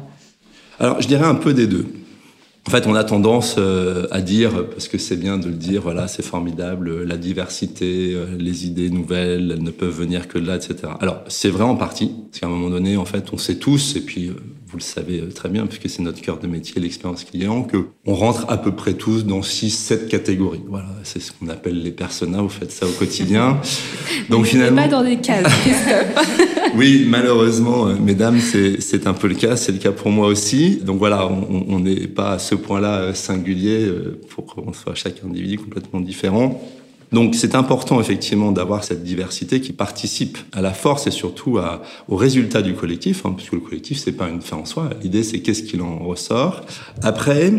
Alors, 0.79 1.01
je 1.01 1.07
dirais 1.07 1.25
un 1.25 1.35
peu 1.35 1.53
des 1.53 1.67
deux. 1.67 1.85
En 2.67 2.71
fait, 2.71 2.87
on 2.87 2.95
a 2.95 3.03
tendance 3.03 3.57
à 4.11 4.21
dire, 4.21 4.67
parce 4.67 4.87
que 4.87 4.97
c'est 4.97 5.15
bien 5.15 5.37
de 5.37 5.47
le 5.47 5.55
dire, 5.55 5.81
voilà, 5.81 6.07
c'est 6.07 6.23
formidable, 6.23 7.03
la 7.03 7.17
diversité, 7.17 8.15
les 8.37 8.65
idées 8.67 8.89
nouvelles, 8.89 9.51
elles 9.51 9.63
ne 9.63 9.71
peuvent 9.71 9.95
venir 9.95 10.27
que 10.27 10.37
de 10.37 10.47
là, 10.47 10.55
etc. 10.55 10.93
Alors, 10.99 11.21
c'est 11.27 11.49
vrai 11.49 11.63
en 11.63 11.75
partie, 11.75 12.11
parce 12.29 12.39
qu'à 12.39 12.47
un 12.47 12.49
moment 12.49 12.69
donné, 12.69 12.97
en 12.97 13.05
fait, 13.05 13.33
on 13.33 13.37
sait 13.37 13.55
tous, 13.55 13.95
et 13.95 14.01
puis 14.01 14.31
vous 14.71 14.77
le 14.77 14.83
savez 14.83 15.19
euh, 15.19 15.29
très 15.29 15.49
bien, 15.49 15.67
puisque 15.67 15.89
c'est 15.89 16.01
notre 16.01 16.21
cœur 16.21 16.39
de 16.39 16.47
métier, 16.47 16.81
l'expérience 16.81 17.25
client, 17.25 17.63
que 17.63 17.87
on 18.05 18.15
rentre 18.15 18.45
à 18.49 18.57
peu 18.57 18.71
près 18.71 18.93
tous 18.93 19.25
dans 19.25 19.41
6-7 19.41 20.07
catégories. 20.07 20.61
Voilà, 20.67 20.87
c'est 21.03 21.21
ce 21.21 21.33
qu'on 21.33 21.49
appelle 21.49 21.83
les 21.83 21.91
personas, 21.91 22.41
vous 22.41 22.49
faites 22.49 22.71
ça 22.71 22.87
au 22.87 22.91
quotidien. 22.91 23.59
Donc 24.29 24.45
finalement... 24.45 24.83
pas 24.83 24.87
dans 24.87 25.03
des 25.03 25.17
cases, 25.17 25.51
Oui, 26.75 27.05
malheureusement, 27.07 27.87
euh, 27.87 27.95
mesdames, 27.99 28.39
c'est 28.39 29.07
un 29.07 29.13
peu 29.13 29.27
le 29.27 29.35
cas, 29.35 29.57
c'est 29.57 29.73
le 29.73 29.77
cas 29.77 29.91
pour 29.91 30.09
moi 30.09 30.27
aussi. 30.27 30.77
Donc 30.77 30.99
voilà, 30.99 31.27
on 31.27 31.79
n'est 31.79 32.07
pas 32.07 32.31
à 32.31 32.39
ce 32.39 32.55
point-là 32.55 33.01
euh, 33.01 33.13
singulier 33.13 33.91
pour 34.29 34.45
qu'on 34.45 34.71
soit 34.71 34.95
chaque 34.95 35.21
individu 35.25 35.57
complètement 35.57 35.99
différent. 35.99 36.61
Donc 37.11 37.35
c'est 37.35 37.55
important 37.55 37.99
effectivement 37.99 38.51
d'avoir 38.51 38.83
cette 38.83 39.03
diversité 39.03 39.59
qui 39.59 39.73
participe 39.73 40.37
à 40.53 40.61
la 40.61 40.71
force 40.71 41.07
et 41.07 41.11
surtout 41.11 41.57
à, 41.57 41.81
au 42.07 42.15
résultat 42.15 42.61
du 42.61 42.73
collectif, 42.73 43.25
hein, 43.25 43.33
puisque 43.35 43.53
le 43.53 43.59
collectif 43.59 43.97
c'est 43.97 44.13
pas 44.13 44.29
une 44.29 44.41
fin 44.41 44.57
en 44.57 44.65
soi. 44.65 44.89
L'idée 45.03 45.23
c'est 45.23 45.41
qu'est-ce 45.41 45.63
qu'il 45.63 45.81
en 45.81 45.99
ressort. 45.99 46.61
Après, 47.03 47.51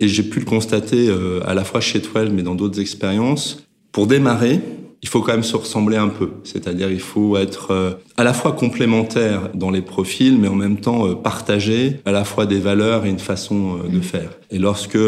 et 0.00 0.08
j'ai 0.08 0.22
pu 0.22 0.40
le 0.40 0.46
constater 0.46 1.08
euh, 1.08 1.40
à 1.46 1.54
la 1.54 1.64
fois 1.64 1.80
chez 1.80 2.00
12 2.00 2.30
mais 2.32 2.42
dans 2.42 2.54
d'autres 2.54 2.80
expériences, 2.80 3.64
pour 3.92 4.06
démarrer, 4.06 4.60
il 5.02 5.08
faut 5.08 5.20
quand 5.20 5.32
même 5.32 5.42
se 5.42 5.56
ressembler 5.56 5.98
un 5.98 6.08
peu. 6.08 6.30
C'est-à-dire 6.42 6.90
il 6.90 7.00
faut 7.00 7.36
être 7.36 7.72
euh, 7.72 7.92
à 8.16 8.24
la 8.24 8.32
fois 8.32 8.52
complémentaire 8.52 9.50
dans 9.52 9.70
les 9.70 9.82
profils, 9.82 10.38
mais 10.38 10.48
en 10.48 10.54
même 10.54 10.78
temps 10.78 11.06
euh, 11.06 11.14
partager 11.14 12.00
à 12.06 12.12
la 12.12 12.24
fois 12.24 12.46
des 12.46 12.58
valeurs 12.58 13.04
et 13.04 13.10
une 13.10 13.18
façon 13.18 13.80
de 13.86 14.00
faire. 14.00 14.30
Et 14.50 14.58
lorsque 14.58 14.98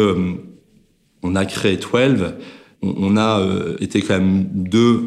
on 1.23 1.35
a 1.35 1.45
créé 1.45 1.77
12, 1.77 2.35
on, 2.81 3.17
a 3.17 3.39
euh, 3.39 3.75
été 3.79 4.01
quand 4.01 4.15
même 4.19 4.47
deux 4.53 5.03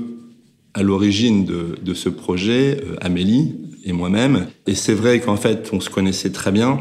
à 0.74 0.82
l'origine 0.82 1.44
de, 1.44 1.94
ce 1.94 2.08
projet, 2.08 2.80
euh, 2.82 2.96
Amélie 3.00 3.54
et 3.84 3.92
moi-même. 3.92 4.46
Et 4.66 4.74
c'est 4.74 4.94
vrai 4.94 5.20
qu'en 5.20 5.36
fait, 5.36 5.70
on 5.72 5.80
se 5.80 5.90
connaissait 5.90 6.30
très 6.30 6.52
bien. 6.52 6.80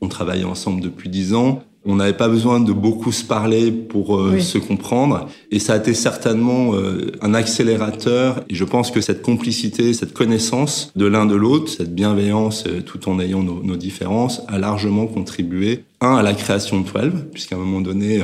On 0.00 0.08
travaillait 0.08 0.44
ensemble 0.44 0.80
depuis 0.80 1.08
dix 1.08 1.34
ans. 1.34 1.62
On 1.86 1.96
n'avait 1.96 2.16
pas 2.16 2.28
besoin 2.28 2.60
de 2.60 2.72
beaucoup 2.72 3.12
se 3.12 3.24
parler 3.24 3.70
pour 3.70 4.16
euh, 4.16 4.38
se 4.38 4.56
comprendre. 4.56 5.28
Et 5.50 5.58
ça 5.58 5.74
a 5.74 5.76
été 5.76 5.92
certainement 5.94 6.74
un 7.20 7.34
accélérateur. 7.34 8.42
Et 8.48 8.54
je 8.54 8.64
pense 8.64 8.90
que 8.90 9.00
cette 9.00 9.22
complicité, 9.22 9.92
cette 9.92 10.14
connaissance 10.14 10.92
de 10.96 11.06
l'un 11.06 11.26
de 11.26 11.34
l'autre, 11.34 11.68
cette 11.68 11.94
bienveillance, 11.94 12.64
tout 12.86 13.08
en 13.08 13.20
ayant 13.20 13.42
nos, 13.42 13.62
nos, 13.62 13.76
différences, 13.76 14.42
a 14.48 14.58
largement 14.58 15.06
contribué, 15.06 15.84
un, 16.00 16.14
à 16.14 16.22
la 16.22 16.34
création 16.34 16.80
de 16.80 16.86
12, 16.86 17.26
puisqu'à 17.32 17.56
un 17.56 17.58
moment 17.58 17.80
donné, 17.82 18.22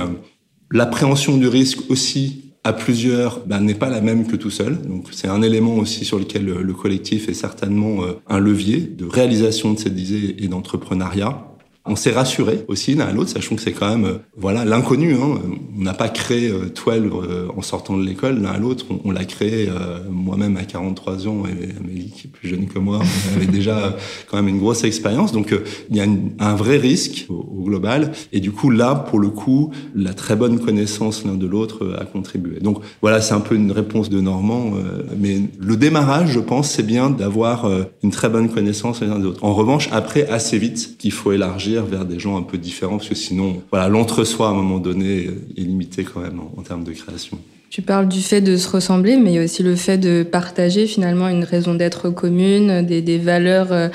L'appréhension 0.73 1.37
du 1.37 1.49
risque 1.49 1.91
aussi 1.91 2.51
à 2.63 2.73
plusieurs 2.73 3.41
ben, 3.47 3.61
n'est 3.61 3.75
pas 3.75 3.89
la 3.89 4.01
même 4.01 4.27
que 4.27 4.37
tout 4.37 4.51
seul. 4.51 4.81
Donc 4.83 5.09
c'est 5.13 5.29
un 5.29 5.43
élément 5.43 5.77
aussi 5.77 6.05
sur 6.05 6.19
lequel 6.19 6.45
le, 6.45 6.75
collectif 6.75 7.29
est 7.29 7.35
certainement 7.35 8.05
euh, 8.05 8.21
un 8.29 8.39
levier 8.39 8.81
de 8.81 9.07
réalisation 9.07 9.73
de 9.73 9.79
cette 9.79 9.99
idée 9.99 10.37
et 10.39 10.49
d'entrepreneuriat. 10.49 11.50
On 11.87 11.97
s'est 11.97 12.11
rassuré 12.11 12.65
aussi 12.69 12.95
l'un 12.95 13.07
à 13.07 13.13
l'autre, 13.13 13.31
sachant 13.31 13.57
que 13.57 13.63
c'est 13.63 13.73
quand 13.73 13.89
même 13.89 14.05
euh, 14.05 14.19
voilà 14.37 14.67
l'inconnu. 14.67 15.15
Hein. 15.15 15.41
On 15.79 15.83
n'a 15.83 15.95
pas 15.95 16.11
créé 16.11 16.51
euh, 16.51 16.69
Twelve 16.69 17.11
euh, 17.15 17.49
en 17.57 17.63
sortant 17.63 17.97
de 17.97 18.05
l'école 18.05 18.43
l'un 18.43 18.51
à 18.51 18.59
l'autre. 18.59 18.85
On, 19.05 19.11
l'a 19.11 19.25
créé 19.25 19.69
moi-même 20.09 20.57
à 20.57 20.65
43 20.65 21.27
ans 21.27 21.43
et 21.47 21.77
Amélie 21.81 22.11
qui 22.11 22.27
est 22.27 22.31
plus 22.31 22.49
jeune 22.49 22.67
que 22.67 22.79
moi 22.79 23.01
avait 23.35 23.47
déjà 23.47 23.97
quand 24.29 24.37
même 24.37 24.49
une 24.49 24.59
grosse 24.59 24.85
expérience. 24.85 25.33
Donc 25.33 25.55
il 25.91 25.97
y 25.97 26.01
a 26.01 26.07
un 26.39 26.55
vrai 26.55 26.77
risque 26.77 27.27
au, 27.29 27.65
global. 27.65 28.13
Et 28.33 28.41
du 28.41 28.53
coup 28.53 28.71
là, 28.71 28.95
pour 28.95 29.19
le 29.19 29.31
coup, 29.31 29.73
la 29.95 30.15
très 30.15 30.37
bonne 30.37 30.61
connaissance 30.61 31.25
l'un 31.25 31.35
de 31.35 31.47
l'autre 31.47 31.97
a 31.99 32.05
contribué. 32.05 32.61
Donc 32.61 32.79
voilà, 33.01 33.21
c'est 33.21 33.35
un 33.35 33.41
peu 33.41 33.55
une 33.55 33.73
réponse 33.73 34.11
de 34.11 34.21
Normand. 34.21 34.75
mais 35.19 35.41
le 35.59 35.77
démarrage, 35.77 36.31
je 36.31 36.41
pense, 36.41 36.71
c'est 36.71 36.87
bien 36.87 37.11
d'avoir 37.11 37.69
une 38.03 38.11
très 38.11 38.29
bonne 38.29 38.49
connaissance 38.49 39.01
l'un 39.01 39.19
de 39.19 39.25
l'autre. 39.25 39.45
En 39.45 39.55
revanche, 39.55 39.89
après, 39.93 40.29
assez 40.29 40.59
vite, 40.59 40.97
qu'il 40.99 41.13
faut 41.13 41.33
élargir 41.33 41.70
vers 41.79 42.05
des 42.05 42.19
gens 42.19 42.37
un 42.37 42.43
peu 42.43 42.59
différents, 42.59 42.97
parce 42.97 43.09
que 43.09 43.15
sinon, 43.15 43.63
voilà, 43.71 43.89
l'entre-soi 43.89 44.49
à 44.49 44.51
un 44.51 44.55
moment 44.55 44.79
donné 44.79 45.31
est 45.57 45.61
limité 45.61 46.05
quand 46.05 46.21
même 46.21 46.41
en, 46.57 46.63
termes 46.63 46.85
de 46.85 46.93
création. 46.93 47.39
Tu 47.71 47.83
parles 47.83 48.09
du 48.09 48.21
fait 48.21 48.41
de 48.41 48.57
se 48.57 48.69
ressembler, 48.69 49.17
mais 49.17 49.31
il 49.31 49.37
y 49.37 49.39
a 49.39 49.45
aussi 49.45 49.63
le 49.63 49.77
fait 49.77 49.99
de 49.99 50.25
partager 50.25 50.87
finalement 50.87 51.29
une 51.29 51.45
raison 51.45 51.75
d'être 51.75 52.11
commune, 52.11 52.85
des, 52.85 53.01
des 53.01 53.19
valeurs. 53.19 53.73
Euh, 53.73 53.89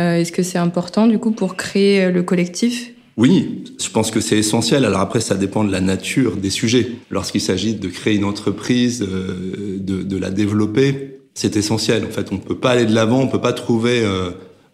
euh, 0.00 0.16
est-ce 0.16 0.32
que 0.32 0.42
c'est 0.42 0.58
important 0.58 1.06
du 1.06 1.18
coup 1.18 1.30
pour 1.30 1.54
créer 1.56 2.04
euh, 2.04 2.10
le 2.10 2.22
collectif? 2.22 2.92
Oui, 3.16 3.64
je 3.80 3.88
pense 3.90 4.10
que 4.10 4.20
c'est 4.20 4.38
essentiel. 4.38 4.84
Alors 4.84 5.00
après, 5.00 5.20
ça 5.20 5.36
dépend 5.36 5.62
de 5.62 5.70
la 5.70 5.80
nature 5.80 6.36
des 6.36 6.50
sujets. 6.50 6.90
Lorsqu'il 7.10 7.40
s'agit 7.40 7.74
de 7.74 7.88
créer 7.88 8.16
une 8.16 8.24
entreprise, 8.24 9.00
de, 9.00 10.02
de, 10.02 10.16
la 10.16 10.30
développer, 10.30 11.20
c'est 11.34 11.56
essentiel. 11.56 12.04
En 12.06 12.10
fait, 12.10 12.32
on 12.32 12.36
ne 12.36 12.40
peut 12.40 12.56
pas 12.56 12.70
aller 12.70 12.86
de 12.86 12.94
l'avant, 12.94 13.20
on 13.20 13.26
ne 13.26 13.30
peut 13.30 13.40
pas 13.40 13.52
trouver 13.52 14.02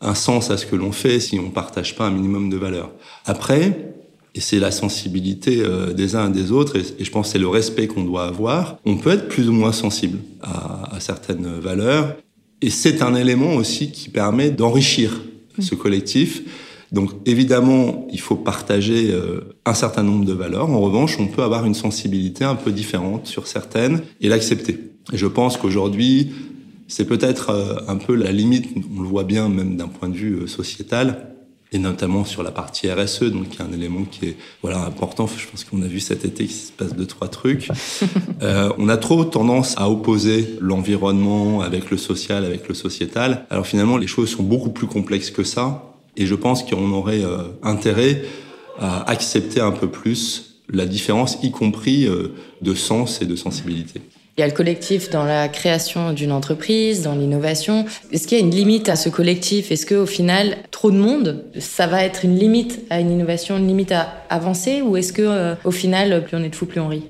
un 0.00 0.15
sens 0.15 0.50
à 0.50 0.57
ce 0.57 0.67
que 0.67 0.76
l'on 0.76 0.93
fait 0.93 1.21
si 1.21 1.38
on 1.38 1.50
partage 1.50 1.97
pas 1.97 2.07
un 2.07 2.11
minimum 2.11 2.50
de 2.50 2.57
valeurs. 2.57 2.91
Après, 3.25 3.95
Et 4.35 4.41
c'est 4.41 4.59
la 4.59 4.71
sensibilité 4.71 5.62
euh, 5.62 5.95
des 5.95 6.15
uns 6.15 6.29
et 6.29 6.33
des 6.33 6.53
autres, 6.53 6.76
et, 6.76 7.05
je 7.05 7.11
pense 7.11 7.31
c'est 7.31 7.38
le 7.38 7.49
respect 7.49 7.87
qu'on 7.87 8.05
doit 8.05 8.26
avoir. 8.26 8.76
On 8.85 8.99
peut 8.99 9.11
être 9.11 9.29
plus 9.29 9.49
ou 9.49 9.53
moins 9.53 9.73
sensible 9.73 10.19
à, 10.43 10.95
à 10.95 11.00
certaines 11.00 11.59
valeurs, 11.59 12.17
et 12.61 12.71
c'est 12.71 13.00
un 13.00 13.15
élément 13.15 13.55
aussi 13.55 13.91
qui 13.91 14.09
permet 14.11 14.50
d'enrichir 14.50 15.23
ce 15.59 15.75
collectif. 15.75 16.43
Donc 16.93 17.11
évidemment, 17.26 18.07
il 18.12 18.21
faut 18.21 18.37
partager 18.37 19.11
euh, 19.11 19.57
un 19.65 19.75
certain 19.75 20.03
nombre 20.03 20.25
de 20.25 20.33
valeurs. 20.33 20.71
En 20.71 20.81
revanche, 20.81 21.19
on 21.19 21.26
peut 21.26 21.43
avoir 21.43 21.65
une 21.65 21.75
sensibilité 21.75 22.45
un 22.45 22.55
peu 22.55 22.73
différente 22.73 23.26
sur 23.26 23.47
certaines 23.47 24.03
et 24.21 24.29
l'accepter. 24.29 24.79
Et 25.12 25.17
je 25.17 25.26
pense 25.26 25.57
qu'aujourd'hui, 25.57 26.33
c'est 26.88 27.07
peut-être 27.07 27.50
euh, 27.50 27.76
un 27.88 27.97
peu 27.97 28.14
la 28.14 28.33
limite, 28.33 28.66
on 28.97 29.02
le 29.02 29.09
voit 29.09 29.25
bien 29.25 29.49
même 29.49 29.76
d'un 29.76 29.88
point 29.88 30.09
de 30.09 30.16
vue 30.16 30.49
sociétal, 30.49 31.37
et 31.73 31.78
notamment 31.78 32.25
sur 32.25 32.43
la 32.43 32.52
partie 32.52 32.90
RSE, 32.90 33.25
donc 33.25 33.47
il 33.52 33.59
y 33.59 33.62
a 33.62 33.64
un 33.64 33.73
élément 33.73 34.05
qui 34.05 34.26
est 34.26 34.37
voilà 34.62 34.85
important. 34.85 35.26
Je 35.26 35.47
pense 35.49 35.64
qu'on 35.64 35.83
a 35.83 35.87
vu 35.87 36.00
cet 36.00 36.25
été 36.25 36.47
qu'il 36.47 36.55
se 36.55 36.73
passe 36.73 36.95
deux 36.95 37.07
trois 37.07 37.28
trucs. 37.28 37.69
euh, 38.43 38.71
on 38.78 38.88
a 38.88 38.97
trop 38.97 39.25
tendance 39.25 39.75
à 39.76 39.90
opposer 39.90 40.57
l'environnement 40.61 41.61
avec 41.62 41.90
le 41.90 41.97
social, 41.97 42.45
avec 42.45 42.69
le 42.69 42.75
sociétal. 42.75 43.47
Alors 43.50 43.66
finalement, 43.66 43.97
les 43.97 44.07
choses 44.07 44.31
sont 44.31 44.45
beaucoup 44.45 44.71
plus 44.71 44.87
complexes 44.87 45.31
que 45.31 45.43
ça, 45.43 45.93
et 46.16 46.26
je 46.26 46.35
pense 46.35 46.62
qu'on 46.62 46.93
aurait 46.93 47.25
euh, 47.25 47.43
intérêt 47.62 48.23
à 48.78 49.09
accepter 49.11 49.61
un 49.61 49.73
peu 49.73 49.88
plus 49.88 50.62
la 50.69 50.87
différence, 50.87 51.38
y 51.43 51.50
compris 51.50 52.07
euh, 52.07 52.35
de 52.62 52.75
sens 52.75 53.23
et 53.23 53.26
de 53.26 53.37
sensibilité. 53.37 54.00
Il 54.37 54.43
y 54.43 54.45
a 54.45 54.49
le 54.49 54.52
collectif 54.52 55.09
dans 55.09 55.25
la 55.25 55.49
création 55.49 56.12
d'une 56.12 56.31
entreprise, 56.31 57.00
dans 57.00 57.14
l'innovation. 57.14 57.87
Est-ce 58.12 58.28
qu'il 58.28 58.37
y 58.37 58.40
a 58.43 58.45
une 58.45 58.50
limite 58.50 58.90
à 58.90 58.97
ce 58.97 59.09
collectif? 59.09 59.73
Est-ce 59.73 59.87
qu'au 59.87 60.05
final, 60.05 60.59
trop 60.71 60.90
de 60.90 60.99
monde, 60.99 61.47
ça 61.59 61.87
va 61.87 62.05
être 62.05 62.23
une 62.23 62.37
limite 62.38 62.83
à 62.90 63.00
une 63.00 63.11
innovation, 63.11 63.57
une 63.57 63.66
limite 63.66 63.93
à 63.93 64.25
avancer? 64.28 64.83
Ou 64.83 64.99
est-ce 64.99 65.14
que 65.14 65.23
euh, 65.23 65.55
au 65.64 65.71
final, 65.71 66.23
plus 66.23 66.37
on 66.37 66.43
est 66.43 66.50
de 66.50 66.55
fous, 66.55 66.66
plus 66.66 66.81
on 66.81 66.88
rit? 66.88 67.05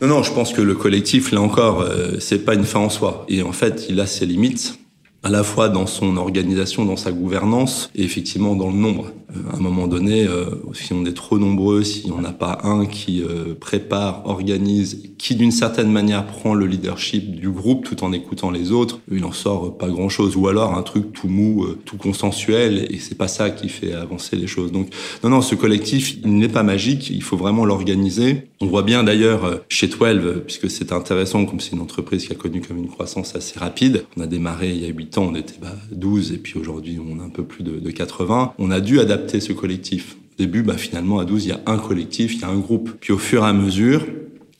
Non, 0.00 0.08
non, 0.08 0.22
je 0.22 0.32
pense 0.32 0.54
que 0.54 0.62
le 0.62 0.74
collectif, 0.74 1.32
là 1.32 1.42
encore, 1.42 1.82
euh, 1.82 2.18
c'est 2.18 2.46
pas 2.46 2.54
une 2.54 2.64
fin 2.64 2.80
en 2.80 2.88
soi. 2.88 3.26
Et 3.28 3.42
en 3.42 3.52
fait, 3.52 3.84
il 3.90 4.00
a 4.00 4.06
ses 4.06 4.24
limites 4.24 4.78
à 5.22 5.28
la 5.28 5.42
fois 5.42 5.68
dans 5.68 5.86
son 5.86 6.16
organisation, 6.16 6.86
dans 6.86 6.96
sa 6.96 7.12
gouvernance, 7.12 7.90
et 7.94 8.04
effectivement 8.04 8.56
dans 8.56 8.68
le 8.68 8.76
nombre. 8.76 9.12
Euh, 9.36 9.52
à 9.52 9.56
un 9.56 9.60
moment 9.60 9.86
donné, 9.86 10.26
euh, 10.26 10.46
si 10.74 10.92
on 10.92 11.04
est 11.04 11.14
trop 11.14 11.38
nombreux, 11.38 11.82
si 11.82 12.10
on 12.12 12.20
n'a 12.20 12.32
pas 12.32 12.58
un 12.64 12.86
qui 12.86 13.22
euh, 13.22 13.54
prépare, 13.58 14.22
organise, 14.26 15.10
qui 15.18 15.34
d'une 15.34 15.50
certaine 15.50 15.90
manière 15.90 16.26
prend 16.26 16.54
le 16.54 16.66
leadership 16.66 17.34
du 17.36 17.50
groupe 17.50 17.84
tout 17.84 18.04
en 18.04 18.12
écoutant 18.12 18.50
les 18.50 18.72
autres, 18.72 19.00
il 19.10 19.24
en 19.24 19.32
sort 19.32 19.76
pas 19.76 19.88
grand-chose. 19.88 20.36
Ou 20.36 20.48
alors 20.48 20.74
un 20.74 20.82
truc 20.82 21.12
tout 21.12 21.28
mou, 21.28 21.66
tout 21.84 21.96
consensuel, 21.96 22.86
et 22.90 22.98
c'est 22.98 23.16
pas 23.16 23.28
ça 23.28 23.50
qui 23.50 23.68
fait 23.68 23.92
avancer 23.92 24.36
les 24.36 24.46
choses. 24.46 24.72
Donc 24.72 24.88
non, 25.22 25.30
non, 25.30 25.40
ce 25.40 25.54
collectif, 25.54 26.16
il 26.24 26.36
n'est 26.36 26.48
pas 26.48 26.62
magique, 26.62 27.10
il 27.10 27.22
faut 27.22 27.36
vraiment 27.36 27.64
l'organiser. 27.64 28.48
On 28.60 28.66
voit 28.66 28.82
bien 28.82 29.04
d'ailleurs 29.04 29.62
chez 29.68 29.88
12, 29.88 30.42
puisque 30.46 30.70
c'est 30.70 30.92
intéressant, 30.92 31.44
comme 31.44 31.60
c'est 31.60 31.72
une 31.72 31.80
entreprise 31.80 32.26
qui 32.26 32.32
a 32.32 32.36
connu 32.36 32.60
comme 32.60 32.78
une 32.78 32.88
croissance 32.88 33.34
assez 33.34 33.58
rapide, 33.58 34.04
on 34.16 34.20
a 34.20 34.26
démarré 34.26 34.70
il 34.70 34.82
y 34.82 34.86
a 34.86 34.88
8 34.88 35.18
ans, 35.18 35.28
on 35.30 35.34
était 35.34 35.54
bah, 35.60 35.76
12, 35.92 36.32
et 36.32 36.38
puis 36.38 36.58
aujourd'hui 36.58 36.98
on 37.00 37.20
a 37.20 37.24
un 37.24 37.30
peu 37.30 37.44
plus 37.44 37.64
de, 37.64 37.78
de 37.78 37.90
80. 37.90 38.54
On 38.58 38.70
a 38.70 38.80
dû 38.80 39.00
adapter 39.00 39.21
ce 39.28 39.52
collectif. 39.52 40.16
Au 40.38 40.42
début, 40.42 40.62
bah, 40.62 40.76
finalement, 40.76 41.18
à 41.18 41.24
12, 41.24 41.44
il 41.44 41.48
y 41.48 41.52
a 41.52 41.60
un 41.66 41.78
collectif, 41.78 42.34
il 42.34 42.40
y 42.40 42.44
a 42.44 42.48
un 42.48 42.58
groupe. 42.58 42.90
Puis 43.00 43.12
au 43.12 43.18
fur 43.18 43.44
et 43.44 43.48
à 43.48 43.52
mesure, 43.52 44.02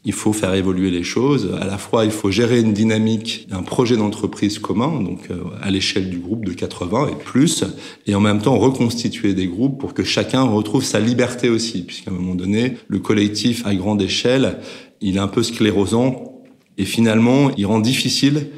il 0.05 0.13
faut 0.13 0.33
faire 0.33 0.53
évoluer 0.55 0.91
les 0.91 1.05
choses. 1.05 1.57
À 1.61 1.65
la 1.65 1.79
fois, 1.79 2.05
il 2.05 2.11
faut 2.11 2.31
gérer 2.31 2.61
une 2.61 2.73
dynamique, 2.73 3.47
un 3.53 3.63
projet 3.63 3.97
d'entreprise 3.97 4.59
commun, 4.59 5.01
donc 5.01 5.31
euh, 5.31 5.37
à 5.63 5.71
l'échelle 5.71 6.11
du 6.11 6.19
groupe 6.19 6.45
de 6.45 6.53
80 6.53 7.09
et 7.09 7.25
plus, 7.25 7.65
et 8.07 8.15
en 8.15 8.21
même 8.21 8.41
temps 8.41 8.59
reconstituer 8.59 9.33
des 9.35 9.47
groupes 9.47 9.79
pour 9.79 9.95
que 9.95 10.03
chacun 10.03 10.43
retrouve 10.43 10.85
sa 10.85 10.99
liberté 10.99 11.49
aussi, 11.49 11.85
puisqu'à 11.85 12.11
un 12.11 12.15
moment 12.15 12.35
donné, 12.35 12.79
le 12.89 12.99
collectif 12.99 13.65
à 13.65 13.75
grande 13.75 14.03
échelle, 14.03 14.59
il 15.01 15.17
est 15.17 15.21
un 15.21 15.29
peu 15.29 15.43
sclérosant, 15.43 16.43
et 16.79 16.85
finalement, 16.85 17.51
il 17.57 17.67
rend 17.67 17.81
difficile 17.81 18.49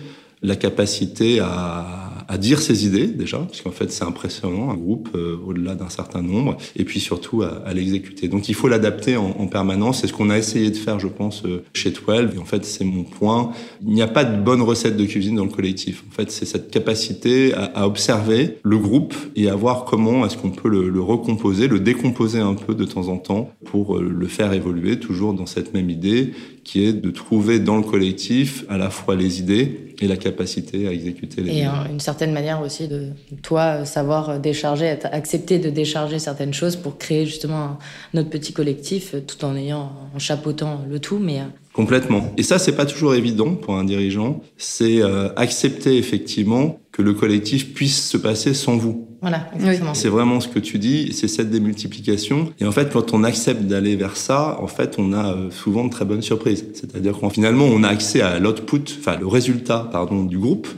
la 0.42 0.56
capacité 0.56 1.40
à 1.40 2.03
à 2.28 2.38
dire 2.38 2.60
ses 2.60 2.86
idées 2.86 3.06
déjà, 3.06 3.38
parce 3.38 3.60
qu'en 3.60 3.70
fait 3.70 3.90
c'est 3.90 4.04
impressionnant, 4.04 4.70
un 4.70 4.76
groupe 4.76 5.08
euh, 5.14 5.36
au-delà 5.46 5.74
d'un 5.74 5.88
certain 5.88 6.22
nombre, 6.22 6.56
et 6.76 6.84
puis 6.84 7.00
surtout 7.00 7.42
à, 7.42 7.72
l'exécuter. 7.74 8.28
Donc 8.28 8.48
il 8.48 8.54
faut 8.54 8.68
l'adapter 8.68 9.16
en, 9.16 9.34
en, 9.38 9.46
permanence, 9.46 10.00
c'est 10.00 10.06
ce 10.06 10.12
qu'on 10.12 10.30
a 10.30 10.38
essayé 10.38 10.70
de 10.70 10.76
faire 10.76 10.98
je 10.98 11.08
pense 11.08 11.44
euh, 11.44 11.62
chez 11.74 11.90
12, 11.90 12.34
et 12.34 12.38
en 12.38 12.44
fait 12.44 12.64
c'est 12.64 12.84
mon 12.84 13.04
point, 13.04 13.50
il 13.82 13.94
n'y 13.94 14.02
a 14.02 14.06
pas 14.06 14.24
de 14.24 14.40
bonne 14.40 14.62
recette 14.62 14.96
de 14.96 15.04
cuisine 15.04 15.36
dans 15.36 15.44
le 15.44 15.50
collectif. 15.50 16.04
En 16.08 16.14
fait 16.14 16.30
c'est 16.30 16.46
cette 16.46 16.70
capacité 16.70 17.54
à, 17.54 17.86
observer 17.86 18.58
le 18.62 18.78
groupe 18.78 19.14
et 19.36 19.48
à 19.48 19.54
voir 19.54 19.84
comment 19.84 20.24
est-ce 20.24 20.36
qu'on 20.36 20.50
peut 20.50 20.68
le, 20.68 20.88
le, 20.88 21.00
recomposer, 21.00 21.68
le 21.68 21.80
décomposer 21.80 22.40
un 22.40 22.54
peu 22.54 22.74
de 22.74 22.84
temps 22.84 23.08
en 23.08 23.18
temps 23.18 23.50
pour 23.64 23.96
euh, 23.96 24.02
le 24.02 24.26
faire 24.26 24.52
évoluer 24.52 24.98
toujours 24.98 25.34
dans 25.34 25.46
cette 25.46 25.74
même 25.74 25.90
idée 25.90 26.32
qui 26.64 26.84
est 26.84 26.92
de 26.92 27.10
trouver 27.10 27.58
dans 27.58 27.76
le 27.76 27.82
collectif 27.82 28.64
à 28.68 28.78
la 28.78 28.90
fois 28.90 29.14
les 29.14 29.40
idées 29.40 29.83
et 30.00 30.08
la 30.08 30.16
capacité 30.16 30.88
à 30.88 30.92
exécuter 30.92 31.42
les 31.42 31.50
Et 31.50 31.58
idées. 31.60 31.68
une 31.90 32.00
certaine 32.00 32.32
manière 32.32 32.60
aussi 32.60 32.88
de 32.88 33.08
toi 33.42 33.84
savoir 33.84 34.40
décharger, 34.40 34.96
accepter 35.04 35.58
de 35.58 35.70
décharger 35.70 36.18
certaines 36.18 36.54
choses 36.54 36.76
pour 36.76 36.98
créer 36.98 37.26
justement 37.26 37.78
notre 38.12 38.30
petit 38.30 38.52
collectif 38.52 39.14
tout 39.26 39.44
en 39.44 39.56
ayant, 39.56 39.92
en 40.14 40.18
chapeautant 40.18 40.80
le 40.88 40.98
tout, 40.98 41.18
mais 41.18 41.40
euh, 41.40 41.44
Complètement. 41.74 42.32
Et 42.36 42.44
ça, 42.44 42.60
c'est 42.60 42.76
pas 42.76 42.86
toujours 42.86 43.14
évident 43.16 43.56
pour 43.56 43.76
un 43.76 43.82
dirigeant. 43.82 44.40
C'est 44.56 45.02
euh, 45.02 45.30
accepter 45.34 45.98
effectivement 45.98 46.78
que 46.92 47.02
le 47.02 47.14
collectif 47.14 47.74
puisse 47.74 48.08
se 48.08 48.16
passer 48.16 48.54
sans 48.54 48.76
vous. 48.76 49.08
Voilà, 49.24 49.48
exactement. 49.54 49.94
C'est 49.94 50.10
vraiment 50.10 50.38
ce 50.40 50.48
que 50.48 50.58
tu 50.58 50.78
dis, 50.78 51.14
c'est 51.14 51.28
cette 51.28 51.48
démultiplication. 51.48 52.52
Et 52.60 52.66
en 52.66 52.72
fait, 52.72 52.92
quand 52.92 53.14
on 53.14 53.24
accepte 53.24 53.62
d'aller 53.62 53.96
vers 53.96 54.18
ça, 54.18 54.58
en 54.60 54.66
fait, 54.66 54.96
on 54.98 55.14
a 55.14 55.32
euh, 55.32 55.50
souvent 55.50 55.86
de 55.86 55.90
très 55.90 56.04
bonnes 56.04 56.20
surprises. 56.20 56.66
C'est-à-dire 56.74 57.18
qu'en 57.18 57.30
finalement, 57.30 57.64
on 57.64 57.82
a 57.84 57.88
accès 57.88 58.20
à 58.20 58.38
l'output, 58.38 58.84
enfin 58.98 59.16
le 59.18 59.26
résultat, 59.26 59.88
pardon, 59.90 60.24
du 60.24 60.38
groupe, 60.38 60.68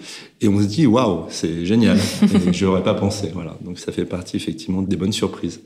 et 0.41 0.47
on 0.47 0.61
se 0.61 0.67
dit 0.67 0.87
waouh, 0.87 1.25
c'est 1.29 1.67
génial. 1.67 1.99
Je 2.53 2.65
n'aurais 2.65 2.85
pas 2.85 2.95
pensé. 2.95 3.33
Voilà. 3.35 3.57
Donc 3.65 3.81
ça 3.81 3.91
fait 3.91 4.05
partie 4.05 4.37
effectivement 4.37 4.81
des 4.83 4.95
bonnes 4.95 5.13
surprises. 5.13 5.61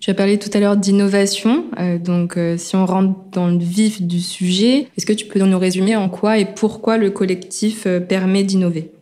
Tu 0.00 0.10
as 0.10 0.14
parlé 0.14 0.38
tout 0.38 0.50
à 0.54 0.60
l'heure 0.60 0.76
d'innovation. 0.76 1.64
Euh, 1.78 1.98
donc, 1.98 2.36
euh, 2.36 2.56
si 2.56 2.76
on 2.76 2.86
rentre 2.86 3.16
dans 3.32 3.48
le 3.48 3.58
vif 3.58 4.00
du 4.00 4.20
sujet, 4.20 4.88
est-ce 4.96 5.06
que 5.06 5.12
tu 5.12 5.26
peux 5.26 5.40
nous 5.40 5.58
résumer 5.58 5.96
en 5.96 6.08
quoi 6.08 6.38
et 6.38 6.44
pourquoi 6.44 6.98
le 6.98 7.10
collectif 7.10 7.84
euh, 7.86 7.98
permet 7.98 8.44
d'innover? 8.44 8.92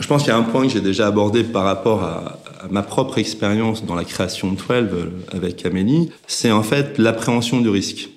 Je 0.00 0.06
pense 0.06 0.22
qu'il 0.22 0.32
y 0.32 0.34
a 0.34 0.38
un 0.38 0.42
point 0.42 0.62
que 0.62 0.72
j'ai 0.72 0.80
déjà 0.80 1.06
abordé 1.06 1.42
par 1.42 1.64
rapport 1.64 2.02
à, 2.02 2.38
ma 2.70 2.82
propre 2.82 3.18
expérience 3.18 3.84
dans 3.84 3.94
la 3.94 4.04
création 4.04 4.52
de 4.52 4.56
12 4.56 4.66
euh, 4.70 5.10
avec 5.32 5.64
Amélie. 5.64 6.10
C'est 6.26 6.50
en 6.50 6.62
fait 6.62 6.98
l'appréhension 6.98 7.60
du 7.60 7.68
risque. 7.68 8.10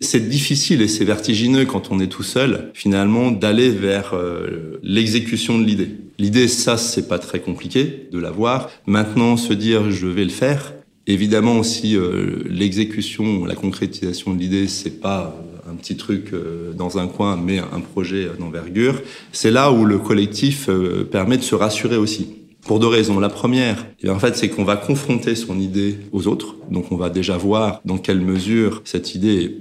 C'est 0.00 0.28
difficile 0.28 0.80
et 0.80 0.88
c'est 0.88 1.04
vertigineux 1.04 1.64
quand 1.64 1.90
on 1.90 1.98
est 1.98 2.06
tout 2.06 2.22
seul, 2.22 2.70
finalement, 2.72 3.32
d'aller 3.32 3.70
vers 3.70 4.14
euh, 4.14 4.78
l'exécution 4.82 5.58
de 5.58 5.64
l'idée. 5.64 5.90
L'idée, 6.18 6.46
ça, 6.46 6.76
c'est 6.76 7.08
pas 7.08 7.18
très 7.18 7.40
compliqué 7.40 8.08
de 8.12 8.18
l'avoir. 8.18 8.70
Maintenant, 8.86 9.36
se 9.36 9.52
dire 9.52 9.90
je 9.90 10.06
vais 10.06 10.24
le 10.24 10.30
faire, 10.30 10.74
Évidemment 11.10 11.58
aussi, 11.58 11.96
euh, 11.96 12.42
l'exécution, 12.50 13.46
la 13.46 13.54
concrétisation 13.54 14.34
de 14.34 14.40
l'idée, 14.40 14.68
c'est 14.68 15.00
pas 15.00 15.34
un 15.66 15.74
petit 15.74 15.96
truc 15.96 16.32
dans 16.76 16.98
un 16.98 17.06
coin, 17.06 17.38
mais 17.42 17.60
un 17.60 17.80
projet 17.80 18.28
d'envergure. 18.38 19.00
C'est 19.32 19.50
là 19.50 19.72
où 19.72 19.86
le 19.86 19.96
collectif 19.96 20.68
permet 21.10 21.38
de 21.38 21.42
se 21.42 21.54
rassurer 21.54 21.96
aussi. 21.96 22.38
Pour 22.68 22.80
deux 22.80 22.86
raisons. 22.86 23.18
La 23.18 23.30
première, 23.30 23.86
eh 24.02 24.10
en 24.10 24.18
fait, 24.18 24.36
c'est 24.36 24.50
qu'on 24.50 24.62
va 24.62 24.76
confronter 24.76 25.34
son 25.34 25.58
idée 25.58 25.96
aux 26.12 26.26
autres. 26.26 26.54
Donc, 26.70 26.92
on 26.92 26.96
va 26.96 27.08
déjà 27.08 27.38
voir 27.38 27.80
dans 27.86 27.96
quelle 27.96 28.20
mesure 28.20 28.82
cette 28.84 29.14
idée 29.14 29.42
est 29.42 29.54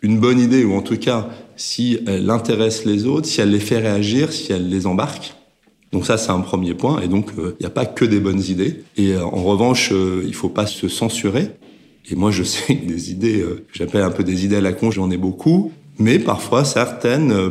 une 0.00 0.18
bonne 0.18 0.40
idée, 0.40 0.64
ou 0.64 0.72
en 0.72 0.80
tout 0.80 0.96
cas, 0.96 1.28
si 1.56 1.98
elle 2.06 2.30
intéresse 2.30 2.86
les 2.86 3.04
autres, 3.04 3.26
si 3.26 3.42
elle 3.42 3.50
les 3.50 3.60
fait 3.60 3.76
réagir, 3.76 4.32
si 4.32 4.50
elle 4.50 4.70
les 4.70 4.86
embarque. 4.86 5.34
Donc 5.92 6.06
ça, 6.06 6.16
c'est 6.16 6.30
un 6.30 6.40
premier 6.40 6.72
point. 6.72 7.02
Et 7.02 7.08
donc, 7.08 7.32
il 7.36 7.44
euh, 7.44 7.56
n'y 7.60 7.66
a 7.66 7.70
pas 7.70 7.84
que 7.84 8.06
des 8.06 8.18
bonnes 8.18 8.42
idées. 8.42 8.82
Et 8.96 9.12
euh, 9.12 9.26
en 9.26 9.42
revanche, 9.42 9.90
euh, 9.92 10.24
il 10.26 10.34
faut 10.34 10.48
pas 10.48 10.66
se 10.66 10.88
censurer. 10.88 11.50
Et 12.10 12.14
moi, 12.14 12.30
je 12.30 12.44
sais 12.44 12.76
que 12.76 12.86
des 12.86 13.10
idées, 13.10 13.42
euh, 13.42 13.66
j'appelle 13.74 14.02
un 14.02 14.10
peu 14.10 14.24
des 14.24 14.46
idées 14.46 14.56
à 14.56 14.62
la 14.62 14.72
con, 14.72 14.90
j'en 14.90 15.10
ai 15.10 15.18
beaucoup. 15.18 15.70
Mais 15.98 16.18
parfois, 16.18 16.64
certaines, 16.64 17.50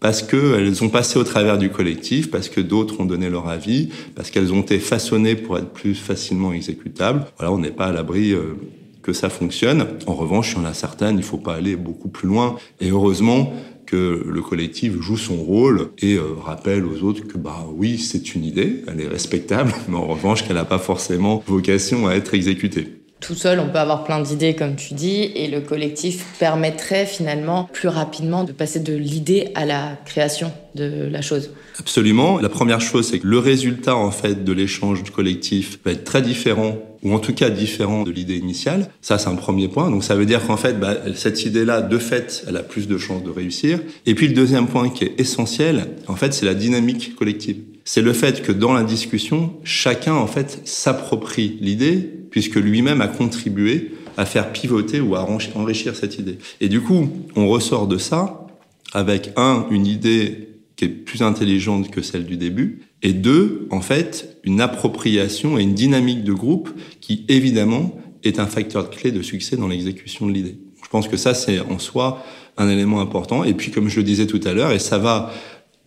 parce 0.00 0.22
qu'elles 0.22 0.84
ont 0.84 0.88
passé 0.88 1.18
au 1.18 1.24
travers 1.24 1.58
du 1.58 1.70
collectif, 1.70 2.30
parce 2.30 2.48
que 2.48 2.60
d'autres 2.60 3.00
ont 3.00 3.04
donné 3.04 3.28
leur 3.28 3.48
avis, 3.48 3.88
parce 4.14 4.30
qu'elles 4.30 4.52
ont 4.52 4.60
été 4.60 4.78
façonnées 4.78 5.34
pour 5.34 5.58
être 5.58 5.70
plus 5.70 5.94
facilement 5.94 6.52
exécutables. 6.52 7.26
Voilà, 7.38 7.52
on 7.52 7.58
n'est 7.58 7.70
pas 7.70 7.86
à 7.86 7.92
l'abri 7.92 8.32
euh, 8.32 8.54
que 9.02 9.12
ça 9.12 9.28
fonctionne. 9.28 9.86
En 10.06 10.14
revanche, 10.14 10.52
il 10.52 10.58
y 10.58 10.60
en 10.60 10.64
a 10.64 10.74
certaines, 10.74 11.16
il 11.16 11.24
faut 11.24 11.38
pas 11.38 11.54
aller 11.54 11.76
beaucoup 11.76 12.08
plus 12.08 12.28
loin. 12.28 12.56
Et 12.80 12.90
heureusement, 12.90 13.52
que 13.88 14.22
le 14.28 14.42
collectif 14.42 15.00
joue 15.00 15.16
son 15.16 15.36
rôle 15.36 15.88
et 15.98 16.16
euh, 16.16 16.34
rappelle 16.44 16.84
aux 16.84 17.02
autres 17.02 17.26
que 17.26 17.38
bah 17.38 17.66
oui 17.74 17.96
c'est 17.96 18.34
une 18.34 18.44
idée, 18.44 18.82
elle 18.86 19.00
est 19.00 19.08
respectable, 19.08 19.72
mais 19.88 19.96
en 19.96 20.06
revanche 20.06 20.46
qu'elle 20.46 20.56
n'a 20.56 20.66
pas 20.66 20.78
forcément 20.78 21.42
vocation 21.46 22.06
à 22.06 22.14
être 22.14 22.34
exécutée. 22.34 22.97
Tout 23.20 23.34
seul, 23.34 23.58
on 23.58 23.68
peut 23.68 23.78
avoir 23.78 24.04
plein 24.04 24.20
d'idées, 24.20 24.54
comme 24.54 24.76
tu 24.76 24.94
dis, 24.94 25.22
et 25.34 25.48
le 25.48 25.60
collectif 25.60 26.24
permettrait 26.38 27.04
finalement 27.04 27.68
plus 27.72 27.88
rapidement 27.88 28.44
de 28.44 28.52
passer 28.52 28.78
de 28.78 28.94
l'idée 28.94 29.50
à 29.56 29.64
la 29.64 29.98
création 30.04 30.52
de 30.76 31.08
la 31.10 31.20
chose. 31.20 31.50
Absolument. 31.78 32.38
La 32.38 32.48
première 32.48 32.80
chose, 32.80 33.08
c'est 33.08 33.18
que 33.18 33.26
le 33.26 33.38
résultat 33.38 33.96
en 33.96 34.12
fait 34.12 34.44
de 34.44 34.52
l'échange 34.52 35.02
collectif 35.10 35.78
va 35.84 35.92
être 35.92 36.04
très 36.04 36.22
différent 36.22 36.78
ou 37.02 37.12
en 37.12 37.18
tout 37.18 37.32
cas 37.32 37.50
différent 37.50 38.02
de 38.02 38.10
l'idée 38.10 38.36
initiale. 38.36 38.88
Ça, 39.00 39.18
c'est 39.18 39.28
un 39.28 39.36
premier 39.36 39.68
point. 39.68 39.90
Donc 39.90 40.04
ça 40.04 40.14
veut 40.14 40.26
dire 40.26 40.44
qu'en 40.46 40.56
fait, 40.56 40.78
bah, 40.78 40.94
cette 41.14 41.44
idée-là, 41.44 41.82
de 41.82 41.98
fait, 41.98 42.44
elle 42.48 42.56
a 42.56 42.62
plus 42.62 42.88
de 42.88 42.98
chances 42.98 43.22
de 43.22 43.30
réussir. 43.30 43.80
Et 44.06 44.14
puis 44.14 44.28
le 44.28 44.34
deuxième 44.34 44.66
point 44.66 44.88
qui 44.90 45.04
est 45.04 45.14
essentiel, 45.18 45.88
en 46.06 46.16
fait, 46.16 46.34
c'est 46.34 46.46
la 46.46 46.54
dynamique 46.54 47.14
collective. 47.16 47.58
C'est 47.84 48.02
le 48.02 48.12
fait 48.12 48.42
que 48.42 48.52
dans 48.52 48.74
la 48.74 48.82
discussion, 48.84 49.54
chacun, 49.64 50.14
en 50.14 50.26
fait, 50.26 50.60
s'approprie 50.64 51.56
l'idée, 51.60 52.17
puisque 52.30 52.56
lui-même 52.56 53.00
a 53.00 53.08
contribué 53.08 53.92
à 54.16 54.24
faire 54.24 54.52
pivoter 54.52 55.00
ou 55.00 55.14
à 55.14 55.26
enrichir 55.54 55.94
cette 55.94 56.18
idée. 56.18 56.38
Et 56.60 56.68
du 56.68 56.80
coup, 56.80 57.08
on 57.36 57.48
ressort 57.48 57.86
de 57.86 57.98
ça 57.98 58.46
avec 58.92 59.32
un, 59.36 59.66
une 59.70 59.86
idée 59.86 60.48
qui 60.76 60.84
est 60.84 60.88
plus 60.88 61.22
intelligente 61.22 61.90
que 61.90 62.02
celle 62.02 62.24
du 62.24 62.36
début, 62.36 62.80
et 63.02 63.12
deux, 63.12 63.66
en 63.70 63.80
fait, 63.80 64.38
une 64.44 64.60
appropriation 64.60 65.58
et 65.58 65.62
une 65.62 65.74
dynamique 65.74 66.24
de 66.24 66.32
groupe 66.32 66.70
qui, 67.00 67.24
évidemment, 67.28 68.00
est 68.24 68.38
un 68.38 68.46
facteur 68.46 68.90
clé 68.90 69.12
de 69.12 69.22
succès 69.22 69.56
dans 69.56 69.68
l'exécution 69.68 70.26
de 70.26 70.32
l'idée. 70.32 70.58
Je 70.82 70.88
pense 70.88 71.06
que 71.06 71.16
ça, 71.16 71.34
c'est 71.34 71.60
en 71.60 71.78
soi 71.78 72.24
un 72.56 72.68
élément 72.68 73.00
important. 73.00 73.44
Et 73.44 73.54
puis, 73.54 73.70
comme 73.70 73.88
je 73.88 73.96
le 73.96 74.04
disais 74.04 74.26
tout 74.26 74.40
à 74.44 74.52
l'heure, 74.52 74.72
et 74.72 74.78
ça 74.78 74.98
va 74.98 75.32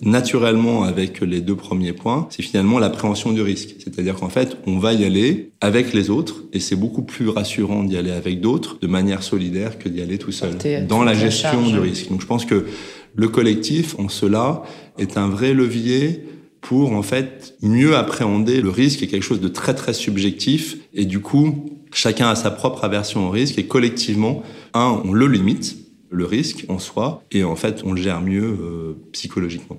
naturellement 0.02 0.84
avec 0.84 1.22
les 1.22 1.42
deux 1.42 1.56
premiers 1.56 1.94
points, 1.94 2.28
c'est 2.30 2.42
finalement 2.44 2.80
l'appréhension 2.80 3.32
du 3.32 3.42
risque. 3.42 3.76
C'est-à-dire 3.80 4.16
qu'en 4.16 4.30
fait, 4.30 4.58
on 4.66 4.80
va 4.80 4.94
y 4.94 5.06
aller 5.06 5.52
avec 5.62 5.94
les 5.94 6.10
autres 6.10 6.44
et 6.54 6.60
c'est 6.60 6.76
beaucoup 6.76 7.04
plus 7.04 7.30
rassurant 7.30 7.84
d'y 7.84 7.98
aller 7.98 8.12
avec 8.12 8.42
d'autres 8.42 8.80
de 8.80 8.88
manière 8.88 9.24
solidaire 9.24 9.78
que 9.78 9.90
d'y 9.90 10.02
aller 10.02 10.18
tout 10.18 10.32
seul 10.32 10.58
dans 10.88 11.04
la 11.04 11.14
gestion 11.14 11.68
du 11.68 11.78
risque. 11.80 12.10
Donc 12.10 12.22
je 12.22 12.26
pense 12.26 12.46
que 12.46 12.66
le 13.14 13.28
collectif, 13.28 13.96
en 14.00 14.10
cela, 14.10 14.64
est 14.98 15.18
un 15.18 15.28
vrai 15.28 15.54
levier 15.54 16.26
pour 16.62 16.94
en 16.94 17.02
fait 17.02 17.56
mieux 17.62 17.96
appréhender 17.96 18.62
le 18.62 18.70
risque, 18.70 19.04
est 19.04 19.08
quelque 19.08 19.24
chose 19.24 19.42
de 19.42 19.48
très 19.48 19.74
très 19.74 19.94
subjectif 19.94 20.78
et 20.94 21.06
du 21.06 21.20
coup 21.20 21.66
chacun 21.92 22.30
a 22.30 22.36
sa 22.36 22.52
propre 22.52 22.84
aversion 22.84 23.28
au 23.28 23.32
risque 23.32 23.58
et 23.58 23.66
collectivement, 23.66 24.44
un, 24.74 25.02
on 25.04 25.12
le 25.12 25.28
limite 25.28 25.78
le 26.10 26.26
risque 26.26 26.66
en 26.70 26.78
soi 26.78 27.24
et 27.32 27.44
en 27.44 27.56
fait 27.56 27.82
on 27.84 27.94
le 27.94 28.02
gère 28.02 28.22
mieux 28.22 28.44
euh, 28.44 28.98
psychologiquement. 29.12 29.78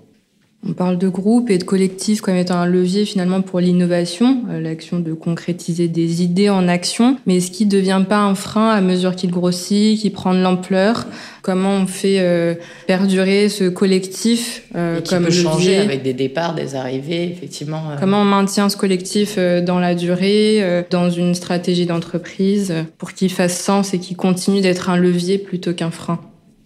On 0.65 0.75
parle 0.75 0.97
de 0.97 1.09
groupe 1.09 1.51
et 1.51 1.59
de 1.59 1.65
collectif 1.65 2.21
comme 2.21 2.37
étant 2.37 2.55
un 2.55 2.67
levier 2.67 3.05
finalement 3.05 3.43
pour 3.43 3.59
l'innovation, 3.59 4.45
euh, 4.49 4.61
l'action 4.61 5.01
de 5.01 5.13
concrétiser 5.13 5.89
des 5.89 6.23
idées 6.23 6.51
en 6.51 6.69
action. 6.69 7.17
Mais 7.27 7.39
est-ce 7.39 7.51
qui 7.51 7.67
ne 7.67 7.71
devient 7.71 8.05
pas 8.09 8.21
un 8.21 8.37
frein 8.37 8.71
à 8.71 8.81
mesure 8.81 9.17
qu'il 9.17 9.33
grossit, 9.33 9.99
qu'il 9.99 10.13
prend 10.13 10.35
de 10.35 10.41
l'ampleur? 10.41 11.07
Comment 11.43 11.75
on 11.75 11.87
fait 11.87 12.21
euh, 12.21 12.55
perdurer 12.87 13.49
ce 13.49 13.69
collectif 13.69 14.63
euh, 14.77 15.01
et 15.01 15.03
qui 15.03 15.13
comme 15.13 15.25
peut 15.25 15.33
changer 15.33 15.79
avec 15.79 16.05
des 16.05 16.15
départs, 16.15 16.55
des 16.55 16.77
arrivées, 16.77 17.25
effectivement. 17.25 17.83
Comment 17.99 18.21
on 18.21 18.25
maintient 18.25 18.69
ce 18.69 18.77
collectif 18.77 19.39
dans 19.39 19.81
la 19.81 19.97
durée, 19.97 20.85
dans 20.91 21.11
une 21.11 21.35
stratégie 21.35 21.87
d'entreprise, 21.87 22.73
pour 22.99 23.15
qu'il 23.15 23.33
fasse 23.33 23.61
sens 23.61 23.95
et 23.95 23.99
qu'il 23.99 24.17
continue 24.17 24.61
d'être 24.61 24.91
un 24.91 24.97
levier 24.97 25.39
plutôt 25.39 25.73
qu'un 25.73 25.91
frein? 25.91 26.21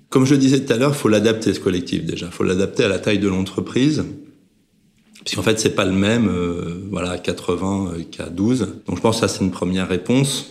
Comme 0.09 0.25
je 0.25 0.35
le 0.35 0.41
disais 0.41 0.65
tout 0.65 0.73
à 0.73 0.77
l'heure, 0.77 0.95
faut 0.95 1.09
l'adapter 1.09 1.53
ce 1.53 1.61
collectif 1.61 2.05
déjà. 2.05 2.31
Faut 2.31 2.45
l'adapter 2.45 2.85
à 2.85 2.89
la 2.89 2.99
taille 2.99 3.19
de 3.19 3.29
l'entreprise. 3.29 4.05
Puisqu'en 5.25 5.43
fait, 5.43 5.59
c'est 5.59 5.75
pas 5.75 5.85
le 5.85 5.93
même, 5.93 6.29
euh, 6.29 6.87
voilà, 6.91 7.11
à 7.11 7.19
80 7.19 7.91
euh, 7.93 8.03
qu'à 8.09 8.27
12. 8.27 8.69
Donc 8.87 8.97
je 8.97 9.03
pense 9.03 9.17
que 9.17 9.27
ça, 9.27 9.29
c'est 9.29 9.43
une 9.43 9.51
première 9.51 9.89
réponse. 9.89 10.51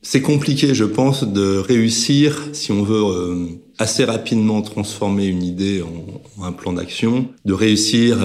C'est 0.00 0.22
compliqué, 0.22 0.74
je 0.74 0.84
pense, 0.84 1.24
de 1.24 1.56
réussir, 1.56 2.48
si 2.52 2.70
on 2.70 2.84
veut 2.84 3.02
euh, 3.02 3.46
assez 3.78 4.04
rapidement 4.04 4.62
transformer 4.62 5.26
une 5.26 5.42
idée 5.42 5.82
en, 5.82 6.44
un 6.44 6.52
plan 6.52 6.72
d'action, 6.72 7.28
de 7.44 7.52
réussir 7.52 8.18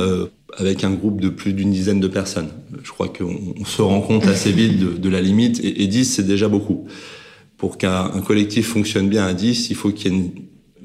avec 0.58 0.84
un 0.84 0.92
groupe 0.92 1.22
de 1.22 1.30
plus 1.30 1.54
d'une 1.54 1.72
dizaine 1.72 2.00
de 2.00 2.08
personnes. 2.08 2.50
Je 2.84 2.92
crois 2.92 3.10
qu'on 3.10 3.66
se 3.66 3.82
rend 3.82 4.02
compte 4.02 4.26
assez 4.26 4.52
vite 4.52 4.80
de, 4.80 4.98
de 4.98 5.10
la 5.10 5.22
limite, 5.22 5.60
et, 5.64 5.84
et 5.84 5.88
10, 5.88 6.06
c'est 6.06 6.26
déjà 6.26 6.48
beaucoup. 6.48 6.86
Pour 7.58 7.78
qu'un 7.78 8.10
collectif 8.26 8.68
fonctionne 8.70 9.10
bien 9.10 9.26
à 9.26 9.34
10, 9.34 9.70
il 9.70 9.76
faut 9.76 9.92
qu'il 9.92 10.12
y 10.12 10.16
ait 10.16 10.20
une 10.20 10.32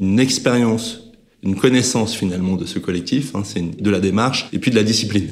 une 0.02 0.18
expérience, 0.18 1.12
une 1.42 1.54
connaissance 1.54 2.14
finalement 2.14 2.56
de 2.56 2.66
ce 2.66 2.78
collectif, 2.78 3.34
hein, 3.34 3.42
c'est 3.44 3.80
de 3.80 3.90
la 3.90 4.00
démarche 4.00 4.48
et 4.52 4.58
puis 4.58 4.70
de 4.70 4.76
la 4.76 4.82
discipline. 4.82 5.28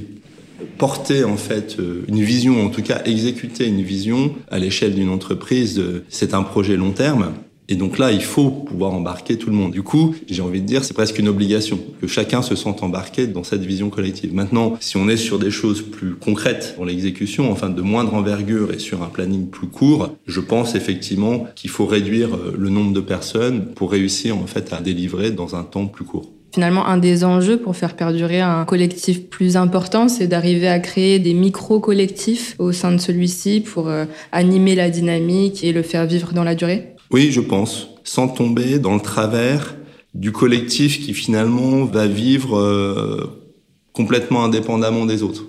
Porter 0.78 1.24
en 1.24 1.37
fait 1.37 1.76
euh, 1.78 2.04
une 2.09 2.22
vision, 2.22 2.64
en 2.64 2.70
tout 2.70 2.83
cas 2.83 3.02
exécuter 3.04 3.66
une 3.66 3.83
vision 3.83 4.35
à 4.50 4.59
l'échelle 4.59 4.94
d'une 4.94 5.11
entreprise, 5.11 5.83
c'est 6.09 6.33
un 6.33 6.42
projet 6.42 6.76
long 6.76 6.92
terme. 6.92 7.35
Et 7.70 7.76
donc 7.76 7.98
là, 7.98 8.11
il 8.11 8.22
faut 8.22 8.50
pouvoir 8.50 8.92
embarquer 8.92 9.38
tout 9.38 9.48
le 9.48 9.54
monde. 9.54 9.70
Du 9.70 9.85
coup, 9.85 10.16
j'ai 10.28 10.42
envie 10.42 10.61
de 10.61 10.66
dire, 10.66 10.83
c'est 10.83 10.92
presque 10.92 11.20
une 11.20 11.28
obligation 11.28 11.78
que 12.00 12.09
chacun 12.09 12.42
se 12.42 12.56
sente 12.56 12.83
embarqué 12.83 13.28
dans 13.28 13.44
cette 13.44 13.64
vision 13.64 13.90
collective. 13.90 14.35
Maintenant, 14.35 14.76
si 14.80 14.96
on 14.96 15.09
est 15.09 15.16
sur 15.16 15.38
des 15.38 15.52
choses 15.52 15.80
plus 15.80 16.16
concrètes 16.16 16.74
dans 16.76 16.85
l'exécution, 16.85 17.52
enfin 17.52 17.70
de 17.70 17.80
moindre 17.80 18.14
envergure 18.14 18.72
et 18.72 18.80
sur 18.80 19.04
un 19.04 19.06
planning 19.06 19.48
plus 19.48 19.68
court, 19.68 20.16
je 20.26 20.40
pense 20.40 20.74
effectivement 20.74 21.46
qu'il 21.54 21.70
faut 21.70 21.87
réduire 21.87 22.35
euh, 22.35 22.56
le 22.59 22.70
nombre 22.70 22.92
de 22.92 23.00
personnes 23.00 23.66
pour 23.66 23.92
réussir 23.92 24.37
en 24.37 24.46
fait 24.46 24.72
à 24.72 24.80
délivrer 24.80 25.30
dans 25.30 25.54
un 25.54 25.62
temps 25.62 25.87
plus 25.87 26.04
court. 26.04 26.28
Finalement, 26.52 26.88
un 26.88 26.96
des 26.96 27.22
enjeux 27.22 27.59
pour 27.59 27.76
faire 27.76 27.94
perdurer 27.94 28.40
un 28.40 28.64
collectif 28.64 29.28
plus 29.28 29.56
important, 29.56 30.09
c'est 30.09 30.26
d'arriver 30.26 30.66
à 30.66 30.80
créer 30.80 31.20
des 31.20 31.35
micro-collectifs 31.35 32.56
au 32.59 32.72
sein 32.72 32.90
de 32.90 32.98
celui-ci 32.98 33.61
pour 33.61 33.88
euh, 33.88 34.06
animer 34.33 34.74
la 34.74 34.90
dynamique 34.90 35.62
et 35.62 35.72
le 35.72 35.83
faire 35.83 36.06
vivre 36.06 36.33
dans 36.33 36.42
la 36.42 36.56
durée 36.56 36.96
oui, 37.12 37.31
je 37.31 37.40
pense, 37.40 37.88
sans 38.05 38.29
tomber 38.29 38.79
dans 38.79 38.94
le 38.94 39.01
travers 39.01 39.77
du 40.14 40.33
collectif 40.33 41.05
qui 41.05 41.14
finalement 41.14 41.85
va 41.85 42.07
vivre 42.07 42.59
euh, 42.59 43.49
complètement 43.92 44.44
indépendamment 44.44 45.07
des 45.07 45.23
autres. 45.23 45.44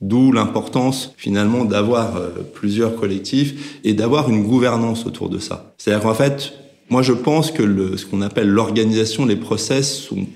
D'où 0.00 0.32
l'importance 0.32 1.14
finalement 1.16 1.64
d'avoir 1.64 2.16
euh, 2.16 2.30
plusieurs 2.54 2.96
collectifs 2.96 3.80
et 3.84 3.94
d'avoir 3.94 4.28
une 4.28 4.42
gouvernance 4.42 5.06
autour 5.06 5.28
de 5.28 5.38
ça. 5.38 5.74
C'est-à-dire 5.78 6.02
qu'en 6.02 6.14
fait, 6.14 6.52
moi 6.90 7.02
je 7.02 7.12
pense 7.12 7.50
que 7.50 7.62
le, 7.62 7.96
ce 7.96 8.06
qu'on 8.06 8.22
appelle 8.22 8.48
l'organisation, 8.48 9.24
les 9.24 9.36
process 9.36 10.00
sont, 10.02 10.26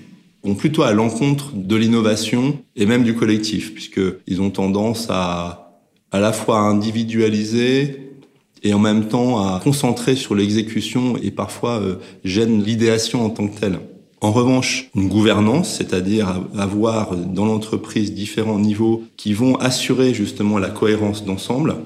vont 0.43 0.55
plutôt 0.55 0.83
à 0.83 0.93
l'encontre 0.93 1.51
de 1.53 1.75
l'innovation 1.75 2.57
et 2.75 2.85
même 2.85 3.03
du 3.03 3.15
collectif, 3.15 3.73
puisqu'ils 3.73 4.41
ont 4.41 4.49
tendance 4.49 5.07
à 5.09 5.61
à 6.11 6.19
la 6.19 6.33
fois 6.33 6.59
individualiser, 6.59 8.10
et 8.63 8.73
en 8.73 8.79
même 8.79 9.07
temps 9.07 9.39
à 9.39 9.59
concentrer 9.59 10.15
sur 10.15 10.35
l'exécution 10.35 11.17
et 11.17 11.31
parfois 11.31 11.79
euh, 11.79 11.95
gêne 12.23 12.63
l'idéation 12.63 13.25
en 13.25 13.29
tant 13.29 13.47
que 13.47 13.59
telle. 13.59 13.79
En 14.23 14.31
revanche, 14.31 14.89
une 14.95 15.09
gouvernance, 15.09 15.77
c'est-à-dire 15.77 16.41
avoir 16.55 17.15
dans 17.15 17.45
l'entreprise 17.45 18.13
différents 18.13 18.59
niveaux 18.59 19.01
qui 19.17 19.33
vont 19.33 19.55
assurer 19.55 20.13
justement 20.13 20.59
la 20.59 20.69
cohérence 20.69 21.25
d'ensemble, 21.25 21.77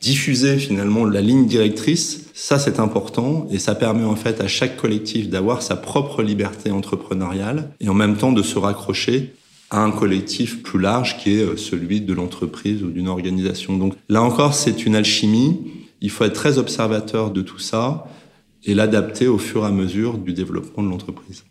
diffuser 0.00 0.58
finalement 0.58 1.04
la 1.04 1.20
ligne 1.20 1.46
directrice, 1.46 2.26
ça 2.34 2.58
c'est 2.58 2.80
important 2.80 3.46
et 3.52 3.60
ça 3.60 3.76
permet 3.76 4.04
en 4.04 4.16
fait 4.16 4.40
à 4.40 4.48
chaque 4.48 4.76
collectif 4.76 5.28
d'avoir 5.28 5.62
sa 5.62 5.76
propre 5.76 6.22
liberté 6.24 6.72
entrepreneuriale 6.72 7.70
et 7.80 7.88
en 7.88 7.94
même 7.94 8.16
temps 8.16 8.32
de 8.32 8.42
se 8.42 8.58
raccrocher 8.58 9.32
à 9.70 9.80
un 9.80 9.92
collectif 9.92 10.62
plus 10.62 10.80
large 10.80 11.16
qui 11.18 11.38
est 11.38 11.42
euh, 11.42 11.56
celui 11.56 12.00
de 12.00 12.12
l'entreprise 12.12 12.82
ou 12.82 12.90
d'une 12.90 13.08
organisation. 13.08 13.78
Donc 13.78 13.94
là 14.08 14.22
encore, 14.22 14.54
c'est 14.54 14.84
une 14.84 14.94
alchimie 14.94 15.58
il 16.00 16.10
faut 16.10 16.24
être 16.24 16.34
très 16.34 16.58
observateur 16.58 17.30
de 17.30 17.42
tout 17.42 17.58
ça 17.58 18.06
et 18.64 18.74
l'adapter 18.74 19.28
au 19.28 19.38
fur 19.38 19.64
et 19.64 19.66
à 19.66 19.70
mesure 19.70 20.18
du 20.18 20.32
développement 20.32 20.82
de 20.82 20.88
l'entreprise. 20.88 21.44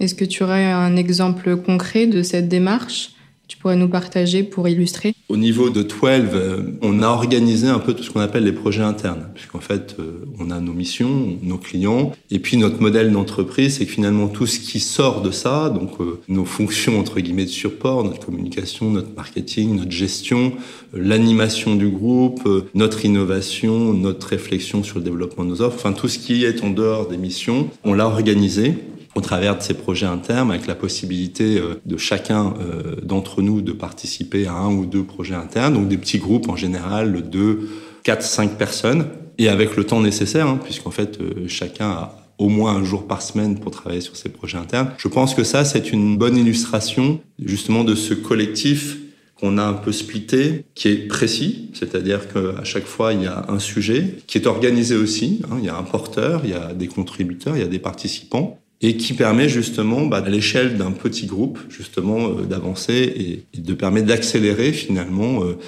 Est-ce 0.00 0.14
que 0.14 0.24
tu 0.24 0.42
aurais 0.42 0.64
un 0.64 0.96
exemple 0.96 1.56
concret 1.56 2.06
de 2.06 2.22
cette 2.22 2.48
démarche? 2.48 3.10
Tu 3.50 3.56
pourrais 3.56 3.74
nous 3.74 3.88
partager 3.88 4.44
pour 4.44 4.68
illustrer? 4.68 5.12
Au 5.28 5.36
niveau 5.36 5.70
de 5.70 5.82
12, 5.82 5.92
euh, 6.02 6.62
on 6.82 7.02
a 7.02 7.08
organisé 7.08 7.66
un 7.66 7.80
peu 7.80 7.94
tout 7.94 8.04
ce 8.04 8.10
qu'on 8.10 8.20
appelle 8.20 8.44
les 8.44 8.52
projets 8.52 8.84
internes, 8.84 9.26
puisqu'en 9.34 9.58
fait, 9.58 9.96
euh, 9.98 10.24
on 10.38 10.52
a 10.52 10.60
nos 10.60 10.72
missions, 10.72 11.36
nos 11.42 11.58
clients, 11.58 12.12
et 12.30 12.38
puis 12.38 12.56
notre 12.56 12.80
modèle 12.80 13.10
d'entreprise, 13.10 13.78
c'est 13.78 13.86
que 13.86 13.90
finalement 13.90 14.28
tout 14.28 14.46
ce 14.46 14.60
qui 14.60 14.78
sort 14.78 15.20
de 15.20 15.32
ça, 15.32 15.68
donc 15.68 16.00
euh, 16.00 16.20
nos 16.28 16.44
fonctions 16.44 17.00
entre 17.00 17.18
guillemets 17.18 17.44
de 17.44 17.50
support, 17.50 18.04
notre 18.04 18.24
communication, 18.24 18.88
notre 18.88 19.16
marketing, 19.16 19.74
notre 19.74 19.90
gestion, 19.90 20.52
l'animation 20.94 21.74
du 21.74 21.88
groupe, 21.88 22.48
notre 22.74 23.04
innovation, 23.04 23.92
notre 23.92 24.28
réflexion 24.28 24.84
sur 24.84 24.98
le 24.98 25.04
développement 25.04 25.42
de 25.42 25.50
nos 25.50 25.60
offres, 25.60 25.76
enfin 25.76 25.92
tout 25.92 26.06
ce 26.06 26.20
qui 26.20 26.44
est 26.44 26.62
en 26.62 26.70
dehors 26.70 27.08
des 27.08 27.16
missions, 27.16 27.68
on 27.82 27.94
l'a 27.94 28.06
organisé 28.06 28.76
au 29.14 29.20
travers 29.20 29.56
de 29.56 29.62
ces 29.62 29.74
projets 29.74 30.06
internes, 30.06 30.50
avec 30.50 30.66
la 30.66 30.74
possibilité 30.74 31.58
euh, 31.58 31.80
de 31.84 31.96
chacun 31.96 32.54
euh, 32.60 32.96
d'entre 33.02 33.42
nous 33.42 33.60
de 33.60 33.72
participer 33.72 34.46
à 34.46 34.54
un 34.54 34.72
ou 34.72 34.86
deux 34.86 35.04
projets 35.04 35.34
internes, 35.34 35.74
donc 35.74 35.88
des 35.88 35.98
petits 35.98 36.18
groupes 36.18 36.48
en 36.48 36.56
général 36.56 37.28
de 37.28 37.68
4, 38.04 38.22
5 38.22 38.56
personnes, 38.56 39.06
et 39.38 39.48
avec 39.48 39.76
le 39.76 39.84
temps 39.84 40.00
nécessaire, 40.00 40.46
hein, 40.46 40.60
puisqu'en 40.62 40.90
fait 40.90 41.20
euh, 41.20 41.48
chacun 41.48 41.90
a 41.90 42.16
au 42.38 42.48
moins 42.48 42.74
un 42.74 42.84
jour 42.84 43.06
par 43.06 43.20
semaine 43.20 43.58
pour 43.58 43.70
travailler 43.70 44.00
sur 44.00 44.16
ces 44.16 44.30
projets 44.30 44.56
internes. 44.56 44.90
Je 44.96 45.08
pense 45.08 45.34
que 45.34 45.44
ça, 45.44 45.64
c'est 45.64 45.92
une 45.92 46.16
bonne 46.16 46.38
illustration 46.38 47.20
justement 47.44 47.84
de 47.84 47.94
ce 47.94 48.14
collectif 48.14 48.96
qu'on 49.38 49.58
a 49.58 49.62
un 49.62 49.74
peu 49.74 49.92
splitté, 49.92 50.64
qui 50.74 50.88
est 50.88 51.06
précis, 51.06 51.70
c'est-à-dire 51.74 52.28
qu'à 52.32 52.64
chaque 52.64 52.84
fois, 52.84 53.12
il 53.12 53.22
y 53.22 53.26
a 53.26 53.46
un 53.48 53.58
sujet 53.58 54.16
qui 54.26 54.38
est 54.38 54.46
organisé 54.46 54.96
aussi. 54.96 55.40
Hein, 55.50 55.56
il 55.58 55.64
y 55.64 55.68
a 55.68 55.76
un 55.76 55.82
porteur, 55.82 56.42
il 56.44 56.50
y 56.50 56.54
a 56.54 56.72
des 56.74 56.88
contributeurs, 56.88 57.56
il 57.56 57.60
y 57.60 57.64
a 57.64 57.68
des 57.68 57.78
participants 57.78 58.58
et 58.80 58.96
qui 58.96 59.12
permet 59.12 59.48
justement, 59.48 60.06
bah, 60.06 60.22
à 60.24 60.28
l'échelle 60.28 60.76
d'un 60.76 60.92
petit 60.92 61.26
groupe, 61.26 61.58
justement, 61.68 62.28
euh, 62.28 62.46
d'avancer 62.46 63.44
et, 63.54 63.60
de 63.60 63.74
permettre 63.74 64.06
d'accélérer 64.06 64.72
finalement 64.72 65.44
euh, 65.44 65.58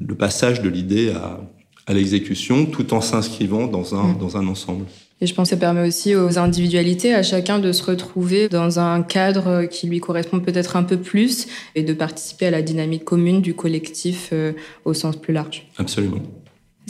le 0.00 0.14
passage 0.14 0.62
de 0.62 0.68
l'idée 0.68 1.10
à, 1.10 1.40
à 1.86 1.94
l'exécution 1.94 2.66
tout 2.66 2.94
en 2.94 3.00
s'inscrivant 3.00 3.66
dans 3.66 3.94
un, 3.94 4.12
mmh. 4.12 4.18
dans 4.18 4.36
un 4.36 4.46
ensemble. 4.46 4.86
Et 5.20 5.26
je 5.26 5.34
pense 5.34 5.50
que 5.50 5.56
ça 5.56 5.60
permet 5.60 5.86
aussi 5.86 6.14
aux 6.14 6.38
individualités, 6.38 7.14
à 7.14 7.22
chacun 7.22 7.58
de 7.58 7.72
se 7.72 7.82
retrouver 7.82 8.48
dans 8.48 8.78
un 8.78 9.02
cadre 9.02 9.66
qui 9.66 9.86
lui 9.86 10.00
correspond 10.00 10.40
peut-être 10.40 10.76
un 10.76 10.82
peu 10.82 10.96
plus 10.96 11.46
et 11.74 11.82
de 11.82 11.92
participer 11.92 12.46
à 12.46 12.50
la 12.50 12.62
dynamique 12.62 13.04
commune 13.04 13.42
du 13.42 13.54
collectif 13.54 14.30
euh, 14.32 14.52
au 14.86 14.94
sens 14.94 15.16
plus 15.16 15.34
large. 15.34 15.66
Absolument. 15.76 16.22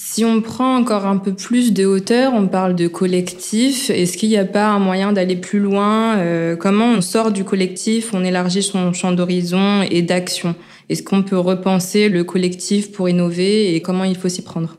Si 0.03 0.25
on 0.25 0.41
prend 0.41 0.77
encore 0.77 1.05
un 1.05 1.19
peu 1.19 1.35
plus 1.35 1.75
de 1.75 1.85
hauteur, 1.85 2.33
on 2.33 2.49
parle 2.49 2.75
de 2.75 2.89
collectif. 2.89 3.91
Est-ce 3.91 4.17
qu'il 4.17 4.31
n'y 4.31 4.39
a 4.39 4.47
pas 4.47 4.69
un 4.69 4.79
moyen 4.79 5.13
d'aller 5.13 5.37
plus 5.37 5.59
loin 5.59 6.17
euh, 6.17 6.57
Comment 6.57 6.87
on 6.87 7.03
sort 7.03 7.33
du 7.33 7.45
collectif, 7.45 8.15
on 8.15 8.25
élargit 8.25 8.63
son 8.63 8.95
champ 8.95 9.13
d'horizon 9.13 9.83
et 9.83 10.01
d'action? 10.01 10.55
Est-ce 10.89 11.03
qu'on 11.03 11.23
peut 11.23 11.39
repenser 11.39 12.09
le 12.09 12.25
collectif 12.25 12.93
pour 12.93 13.11
innover 13.11 13.75
et 13.75 13.83
comment 13.83 14.05
il 14.05 14.17
faut 14.17 14.31
s'y 14.31 14.41
prendre? 14.41 14.79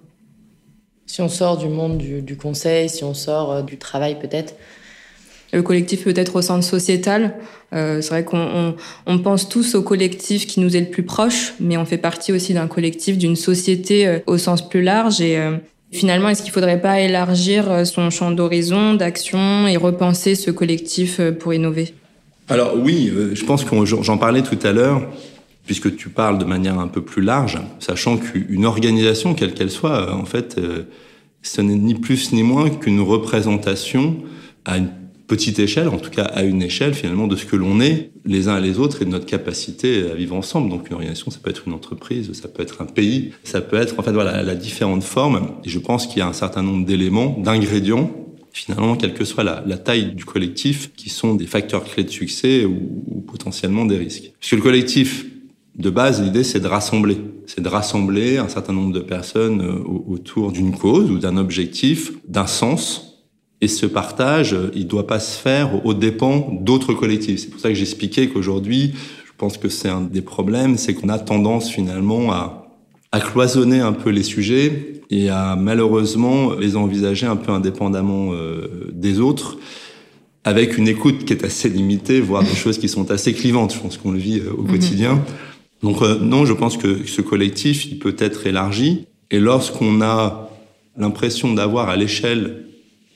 Si 1.06 1.22
on 1.22 1.30
sort 1.30 1.58
du 1.58 1.68
monde 1.68 2.00
du, 2.00 2.36
conseil, 2.36 2.90
si 2.90 3.04
on 3.04 3.14
sort 3.14 3.52
euh, 3.52 3.62
du 3.62 3.78
travail 3.78 4.18
peut-être, 4.18 4.56
le 5.54 5.62
collectif 5.62 6.04
peut 6.04 6.14
être 6.16 6.38
au 6.38 6.42
sens 6.42 6.70
sociétal. 6.70 7.36
Euh, 7.74 8.02
c'est 8.02 8.10
vrai 8.10 8.26
qu'on 8.26 8.76
on, 9.06 9.20
pense 9.20 9.48
tous 9.48 9.76
au 9.76 9.82
collectif 9.82 10.48
qui 10.48 10.60
nous 10.60 10.76
est 10.76 10.82
le 10.82 10.90
plus 10.90 11.04
proche, 11.04 11.54
mais 11.60 11.78
on 11.78 11.86
fait 11.86 11.98
partie 11.98 12.34
aussi 12.34 12.54
d'un 12.54 12.68
collectif, 12.68 13.18
d'une 13.18 13.36
société 13.36 14.08
euh, 14.08 14.20
au 14.28 14.38
sens 14.38 14.68
plus 14.68 14.82
large. 14.82 15.22
Et 15.22 15.38
euh, 15.38 15.58
finalement, 15.92 16.30
est-ce 16.30 16.44
qu'il 16.44 16.52
faudrait 16.52 16.82
pas 16.82 17.00
élargir 17.00 17.86
son 17.86 18.10
champ 18.10 18.32
d'horizon, 18.32 18.94
d'action 18.94 19.68
et 19.68 19.78
repenser 19.78 20.36
ce 20.36 20.52
collectif 20.52 21.22
pour 21.40 21.54
innover? 21.54 21.94
Alors 22.50 22.76
oui, 22.78 23.12
je 23.34 23.46
pense 23.46 23.64
que 23.64 23.86
j'en 23.86 24.18
parlais 24.18 24.42
tout 24.42 24.60
à 24.64 24.72
l'heure 24.74 25.02
puisque 25.66 25.96
tu 25.96 26.10
parles 26.10 26.38
de 26.38 26.44
manière 26.44 26.80
un 26.80 26.88
peu 26.88 27.02
plus 27.02 27.22
large, 27.22 27.60
sachant 27.80 28.18
qu'une 28.18 28.66
organisation, 28.66 29.36
quelle 29.36 29.54
qu'elle 29.54 29.70
soit, 29.70 30.14
en 30.14 30.26
fait, 30.26 30.60
ce 31.44 31.62
n'est 31.62 31.76
ni 31.76 31.94
plus 31.94 32.34
ni 32.34 32.44
moins 32.44 32.70
qu'une 32.70 33.00
représentation 33.00 34.18
à 34.66 34.78
une 34.78 34.90
petite 35.32 35.60
échelle, 35.60 35.88
en 35.88 35.98
tout 35.98 36.10
cas 36.10 36.26
à 36.26 36.44
une 36.44 36.62
échelle 36.62 36.94
finalement 36.94 37.26
de 37.26 37.38
ce 37.38 37.46
que 37.46 37.56
l'on 37.56 37.80
est 37.80 38.12
les 38.26 38.50
uns 38.50 38.58
et 38.58 38.62
les 38.62 38.80
autres 38.80 39.02
et 39.02 39.06
de 39.06 39.10
notre 39.10 39.26
capacité 39.26 40.12
à 40.12 40.14
vivre 40.14 40.36
ensemble. 40.36 40.70
Donc 40.70 40.90
une 40.90 40.96
organisation, 40.96 41.32
ça 41.32 41.40
peut 41.42 41.50
être 41.50 41.64
une 41.68 41.74
entreprise, 41.74 42.34
ça 42.34 42.50
peut 42.50 42.62
être 42.62 42.82
un 42.82 42.86
pays, 42.86 43.32
ça 43.46 43.62
peut 43.62 43.78
être 43.78 43.98
en 43.98 44.04
fait 44.04 44.12
voilà 44.12 44.44
la 44.44 44.56
différente 44.56 45.04
forme. 45.04 45.52
Et 45.64 45.70
je 45.70 45.80
pense 45.80 46.06
qu'il 46.06 46.18
y 46.18 46.22
a 46.22 46.28
un 46.28 46.34
certain 46.34 46.64
nombre 46.64 46.86
d'éléments, 46.86 47.38
d'ingrédients 47.40 48.12
finalement, 48.52 48.98
quelle 48.98 49.14
que 49.14 49.24
soit 49.24 49.46
la, 49.46 49.78
taille 49.78 50.14
du 50.14 50.26
collectif, 50.26 50.92
qui 50.98 51.10
sont 51.10 51.36
des 51.36 51.48
facteurs 51.48 51.86
clés 51.86 52.04
de 52.04 52.10
succès 52.10 52.66
ou, 52.66 53.02
ou 53.08 53.22
potentiellement 53.22 53.86
des 53.86 53.96
risques. 53.96 54.34
Parce 54.38 54.52
que 54.52 54.58
le 54.58 54.62
collectif, 54.62 55.26
de 55.78 55.90
base, 55.90 56.22
l'idée, 56.22 56.44
c'est 56.44 56.60
de 56.60 56.68
rassembler. 56.68 57.18
C'est 57.46 57.62
de 57.62 57.70
rassembler 57.70 58.38
un 58.38 58.50
certain 58.50 58.74
nombre 58.74 58.92
de 58.92 59.00
personnes 59.00 59.62
euh, 59.62 59.82
autour 60.10 60.52
d'une 60.52 60.78
cause 60.78 61.10
ou 61.10 61.18
d'un 61.18 61.38
objectif, 61.38 62.12
d'un 62.28 62.48
sens, 62.48 63.11
et 63.62 63.68
ce 63.68 63.86
partage, 63.86 64.56
il 64.74 64.88
doit 64.88 65.08
pas 65.08 65.20
se 65.20 65.40
faire 65.40 65.86
aux 65.86 65.94
dépens 65.94 66.50
d'autres 66.62 66.94
collectifs. 66.94 67.42
C'est 67.42 67.50
pour 67.50 67.62
ça 67.62 67.70
que 67.70 67.76
j'expliquais 67.76 68.28
qu'aujourd'hui, 68.28 68.94
je 69.26 69.32
pense 69.38 69.58
que 69.58 69.70
c'est 69.70 69.90
un 69.90 70.02
des 70.02 70.22
problèmes, 70.22 70.78
c'est 70.78 70.94
qu'on 70.96 71.10
a 71.10 71.20
tendance 71.20 71.70
finalement 71.70 72.32
à, 72.32 72.68
à 73.12 73.20
cloisonner 73.20 73.80
un 73.80 73.94
peu 73.94 74.10
les 74.10 74.24
sujets 74.24 75.02
et 75.10 75.30
à 75.30 75.56
malheureusement 75.56 76.54
les 76.54 76.76
envisager 76.76 77.28
un 77.28 77.36
peu 77.36 77.52
indépendamment 77.52 78.34
euh, 78.34 78.90
des 78.94 79.20
autres, 79.20 79.58
avec 80.44 80.78
une 80.78 80.88
écoute 80.88 81.26
qui 81.26 81.34
est 81.34 81.44
assez 81.44 81.70
limitée, 81.70 82.22
voire 82.22 82.44
des 82.44 82.56
choses 82.56 82.80
qui 82.80 82.90
sont 82.90 83.12
assez 83.12 83.34
clivantes. 83.34 83.74
Je 83.76 83.80
pense 83.80 83.98
qu'on 83.98 84.12
le 84.12 84.18
vit 84.18 84.40
euh, 84.40 84.54
au 84.58 84.64
mhm. 84.64 84.72
quotidien. 84.72 85.24
Donc 85.84 86.02
euh, 86.02 86.18
non, 86.20 86.46
je 86.46 86.54
pense 86.54 86.78
que 86.78 87.06
ce 87.06 87.22
collectif, 87.22 87.86
il 87.86 88.00
peut 88.00 88.16
être 88.18 88.48
élargi. 88.48 89.06
Et 89.30 89.40
lorsqu'on 89.40 90.02
a 90.02 90.50
l'impression 90.98 91.54
d'avoir 91.54 91.90
à 91.90 91.96
l'échelle 91.96 92.66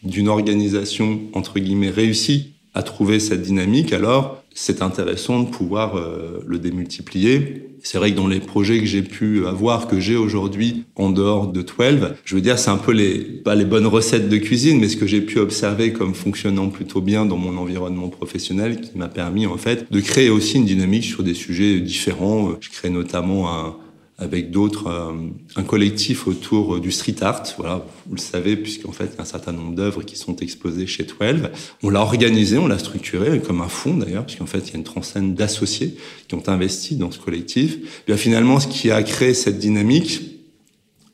d'une 0.05 0.27
organisation, 0.27 1.19
entre 1.33 1.59
guillemets, 1.59 1.89
réussie 1.89 2.53
à 2.73 2.83
trouver 2.83 3.19
cette 3.19 3.41
dynamique, 3.41 3.93
alors 3.93 4.43
c'est 4.53 4.81
intéressant 4.81 5.41
de 5.41 5.49
pouvoir 5.49 5.97
euh, 5.97 6.39
le 6.47 6.59
démultiplier. 6.59 7.69
C'est 7.83 7.97
vrai 7.97 8.11
que 8.11 8.15
dans 8.15 8.27
les 8.27 8.39
projets 8.39 8.79
que 8.79 8.85
j'ai 8.85 9.01
pu 9.01 9.45
avoir, 9.45 9.87
que 9.87 9.99
j'ai 9.99 10.15
aujourd'hui 10.15 10.85
en 10.95 11.09
dehors 11.09 11.47
de 11.51 11.61
12, 11.61 12.15
je 12.23 12.35
veux 12.35 12.41
dire, 12.41 12.57
c'est 12.57 12.69
un 12.69 12.77
peu 12.77 12.93
les, 12.93 13.19
pas 13.19 13.53
les 13.53 13.65
bonnes 13.65 13.85
recettes 13.85 14.27
de 14.27 14.37
cuisine, 14.37 14.79
mais 14.79 14.87
ce 14.87 14.97
que 14.97 15.05
j'ai 15.05 15.21
pu 15.21 15.39
observer 15.39 15.93
comme 15.93 16.13
fonctionnant 16.15 16.69
plutôt 16.69 17.01
bien 17.01 17.25
dans 17.25 17.37
mon 17.37 17.57
environnement 17.57 18.07
professionnel 18.07 18.81
qui 18.81 18.97
m'a 18.97 19.07
permis, 19.07 19.45
en 19.45 19.57
fait, 19.57 19.91
de 19.91 19.99
créer 19.99 20.29
aussi 20.29 20.57
une 20.57 20.65
dynamique 20.65 21.03
sur 21.03 21.21
des 21.21 21.33
sujets 21.33 21.79
différents. 21.79 22.51
Je 22.59 22.69
crée 22.69 22.89
notamment 22.89 23.53
un, 23.53 23.75
avec 24.17 24.49
d'autres, 24.49 24.87
euh, 24.87 25.11
un 25.57 25.63
collectif 25.63 26.25
autour 26.27 26.79
du 26.79 26.91
street 26.91 27.17
art. 27.21 27.43
Voilà, 27.57 27.85
vous 28.07 28.15
le 28.15 28.21
savez, 28.21 28.55
puisqu'en 28.55 28.93
fait, 28.93 29.09
il 29.11 29.15
y 29.15 29.19
a 29.19 29.21
un 29.21 29.25
certain 29.25 29.51
nombre 29.51 29.75
d'œuvres 29.75 30.03
qui 30.03 30.15
sont 30.15 30.37
exposées 30.37 30.87
chez 30.87 31.03
12. 31.03 31.49
On 31.83 31.89
l'a 31.89 31.99
organisé, 31.99 32.57
on 32.57 32.67
l'a 32.67 32.79
structuré 32.79 33.41
comme 33.41 33.61
un 33.61 33.67
fonds 33.67 33.97
d'ailleurs, 33.97 34.25
puisqu'en 34.25 34.45
fait, 34.45 34.59
il 34.59 34.71
y 34.71 34.75
a 34.75 34.77
une 34.77 34.85
trentaine 34.85 35.35
d'associés 35.35 35.97
qui 36.27 36.35
ont 36.35 36.47
investi 36.47 36.95
dans 36.95 37.11
ce 37.11 37.19
collectif. 37.19 38.05
Bien, 38.07 38.15
finalement, 38.15 38.59
ce 38.61 38.67
qui 38.67 38.89
a 38.89 39.03
créé 39.03 39.33
cette 39.33 39.59
dynamique, 39.59 40.21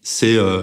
c'est 0.04 0.36
euh, 0.36 0.62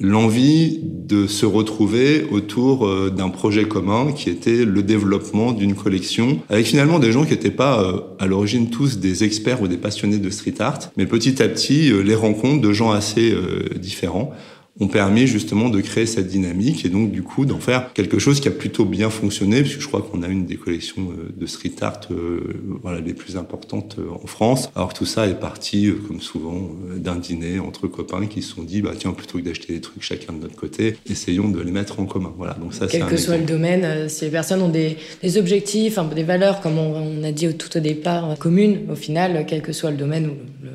l'envie 0.00 0.80
de 0.82 1.26
se 1.26 1.46
retrouver 1.46 2.26
autour 2.30 2.86
euh, 2.86 3.10
d'un 3.10 3.30
projet 3.30 3.64
commun 3.64 4.12
qui 4.12 4.30
était 4.30 4.64
le 4.64 4.82
développement 4.82 5.52
d'une 5.52 5.74
collection 5.74 6.38
avec 6.48 6.66
finalement 6.66 6.98
des 6.98 7.12
gens 7.12 7.24
qui 7.24 7.32
n'étaient 7.32 7.50
pas 7.50 7.82
euh, 7.82 8.00
à 8.18 8.26
l'origine 8.26 8.70
tous 8.70 8.98
des 8.98 9.24
experts 9.24 9.60
ou 9.62 9.68
des 9.68 9.76
passionnés 9.76 10.18
de 10.18 10.30
street 10.30 10.54
art, 10.60 10.78
mais 10.96 11.06
petit 11.06 11.42
à 11.42 11.48
petit 11.48 11.90
euh, 11.90 12.02
les 12.02 12.14
rencontres 12.14 12.60
de 12.60 12.72
gens 12.72 12.92
assez 12.92 13.34
différents 13.76 14.32
ont 14.80 14.88
permis 14.88 15.26
justement 15.26 15.68
de 15.68 15.80
créer 15.80 16.06
cette 16.06 16.28
dynamique 16.28 16.84
et 16.84 16.88
donc 16.88 17.10
du 17.10 17.22
coup 17.22 17.44
d'en 17.44 17.58
faire 17.58 17.92
quelque 17.92 18.18
chose 18.18 18.40
qui 18.40 18.48
a 18.48 18.52
plutôt 18.52 18.84
bien 18.84 19.10
fonctionné 19.10 19.62
puisque 19.62 19.80
je 19.80 19.88
crois 19.88 20.02
qu'on 20.02 20.22
a 20.22 20.28
une 20.28 20.46
des 20.46 20.56
collections 20.56 21.10
euh, 21.10 21.32
de 21.36 21.46
street 21.46 21.72
art 21.80 22.00
euh, 22.10 22.40
voilà 22.82 23.00
les 23.00 23.14
plus 23.14 23.36
importantes 23.36 23.96
euh, 23.98 24.22
en 24.22 24.26
France. 24.26 24.70
Alors 24.76 24.92
que 24.92 24.98
tout 24.98 25.06
ça 25.06 25.26
est 25.26 25.38
parti 25.38 25.90
comme 26.06 26.20
souvent 26.20 26.70
d'un 26.96 27.16
dîner 27.16 27.58
entre 27.58 27.86
copains 27.88 28.26
qui 28.26 28.42
se 28.42 28.54
sont 28.54 28.62
dit 28.62 28.82
bah 28.82 28.92
tiens 28.96 29.12
plutôt 29.12 29.38
que 29.38 29.44
d'acheter 29.44 29.74
des 29.74 29.80
trucs 29.80 30.02
chacun 30.02 30.32
de 30.32 30.38
notre 30.38 30.56
côté 30.56 30.96
essayons 31.10 31.48
de 31.48 31.60
les 31.60 31.72
mettre 31.72 32.00
en 32.00 32.06
commun. 32.06 32.32
Voilà 32.36 32.54
donc 32.54 32.74
ça 32.74 32.86
quel 32.86 33.06
que 33.06 33.16
soit 33.16 33.36
le 33.36 33.44
domaine 33.44 34.08
si 34.08 34.24
les 34.24 34.30
personnes 34.30 34.62
ont 34.62 34.68
des, 34.68 34.96
des 35.22 35.38
objectifs 35.38 35.98
des 36.14 36.22
valeurs 36.22 36.60
comme 36.60 36.78
on, 36.78 37.22
a 37.24 37.32
dit 37.32 37.52
tout 37.54 37.76
au 37.76 37.80
départ 37.80 38.38
communes 38.38 38.78
au 38.90 38.94
final 38.94 39.44
quel 39.46 39.62
que 39.62 39.72
soit 39.72 39.90
le 39.90 39.96
domaine 39.96 40.26
ou 40.26 40.36
le 40.62 40.70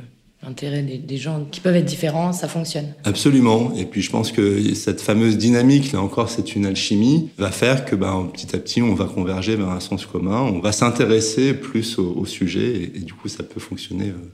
l'intérêt 0.45 0.81
des, 0.81 1.17
gens 1.17 1.45
qui 1.49 1.59
peuvent 1.59 1.75
être 1.75 1.85
différents, 1.85 2.33
ça 2.33 2.47
fonctionne. 2.47 2.93
Absolument. 3.03 3.73
Et 3.75 3.85
puis 3.85 4.01
je 4.01 4.09
pense 4.09 4.31
que 4.31 4.73
cette 4.73 5.01
fameuse 5.01 5.37
dynamique, 5.37 5.91
là 5.91 6.01
encore, 6.01 6.29
c'est 6.29 6.55
une 6.55 6.65
alchimie, 6.65 7.29
va 7.37 7.51
faire 7.51 7.85
que 7.85 7.95
ben, 7.95 8.29
petit 8.33 8.55
à 8.55 8.59
petit, 8.59 8.81
on 8.81 8.93
va 8.93 9.05
converger 9.05 9.55
vers 9.55 9.69
un 9.69 9.79
sens 9.79 10.05
commun, 10.05 10.41
on 10.41 10.59
va 10.59 10.71
s'intéresser 10.71 11.53
plus 11.53 11.97
au, 11.97 12.25
sujet 12.25 12.91
et, 12.95 12.99
du 12.99 13.13
coup, 13.13 13.27
ça 13.27 13.43
peut 13.43 13.59
fonctionner 13.59 14.07
euh, 14.07 14.31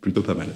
plutôt 0.00 0.22
pas 0.22 0.34
mal. 0.34 0.48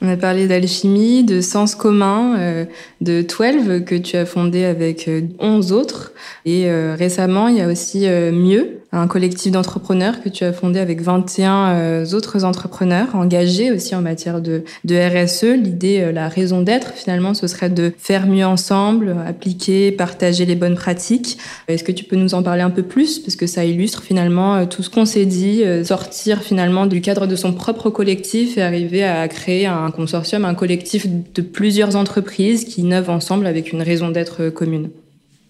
On 0.00 0.08
a 0.08 0.16
parlé 0.16 0.48
d'alchimie, 0.48 1.22
de 1.22 1.40
sens 1.40 1.74
commun, 1.74 2.38
euh, 2.38 2.64
de 3.00 3.22
12 3.22 3.84
que 3.84 3.94
tu 3.94 4.16
as 4.16 4.26
fondé 4.26 4.64
avec 4.64 5.08
11 5.38 5.72
euh, 5.72 5.76
autres. 5.76 6.12
Et 6.44 6.68
récemment, 6.94 7.48
il 7.48 7.58
y 7.58 7.60
a 7.60 7.68
aussi 7.68 8.00
Mieux, 8.00 8.81
un 8.94 9.06
collectif 9.06 9.50
d'entrepreneurs 9.50 10.22
que 10.22 10.28
tu 10.28 10.44
as 10.44 10.52
fondé 10.52 10.78
avec 10.78 11.00
21 11.00 11.74
euh, 11.74 12.06
autres 12.12 12.44
entrepreneurs 12.44 13.14
engagés 13.14 13.72
aussi 13.72 13.94
en 13.94 14.02
matière 14.02 14.42
de, 14.42 14.62
RSE. 14.86 15.44
L'idée, 15.44 16.00
euh, 16.00 16.12
la 16.12 16.28
raison 16.28 16.60
d'être 16.60 16.92
finalement, 16.92 17.32
ce 17.32 17.46
serait 17.46 17.70
de 17.70 17.92
faire 17.96 18.26
mieux 18.26 18.44
ensemble, 18.44 19.16
appliquer, 19.26 19.92
partager 19.92 20.44
les 20.44 20.56
bonnes 20.56 20.74
pratiques. 20.74 21.38
Est-ce 21.68 21.84
que 21.84 21.92
tu 21.92 22.04
peux 22.04 22.16
nous 22.16 22.34
en 22.34 22.42
parler 22.42 22.60
un 22.60 22.70
peu 22.70 22.82
plus? 22.82 23.18
Parce 23.18 23.34
que 23.34 23.46
ça 23.46 23.64
illustre 23.64 24.02
finalement 24.02 24.56
euh, 24.56 24.64
tout 24.66 24.82
ce 24.82 24.90
qu'on 24.90 25.06
s'est 25.06 25.26
dit, 25.26 25.62
sortir 25.84 26.42
finalement 26.42 26.86
du 26.86 27.00
cadre 27.00 27.26
de 27.26 27.36
son 27.36 27.52
propre 27.52 27.88
collectif 27.88 28.58
et 28.58 28.62
arriver 28.62 29.04
à 29.04 29.26
créer 29.28 29.66
un 29.66 29.90
consortium, 29.90 30.44
un 30.44 30.54
collectif 30.54 31.06
de 31.08 31.42
plusieurs 31.42 31.96
entreprises 31.96 32.64
qui 32.64 32.82
innovent 32.82 33.10
ensemble 33.10 33.46
avec 33.46 33.72
une 33.72 33.80
raison 33.80 34.10
d'être 34.10 34.50
commune. 34.50 34.90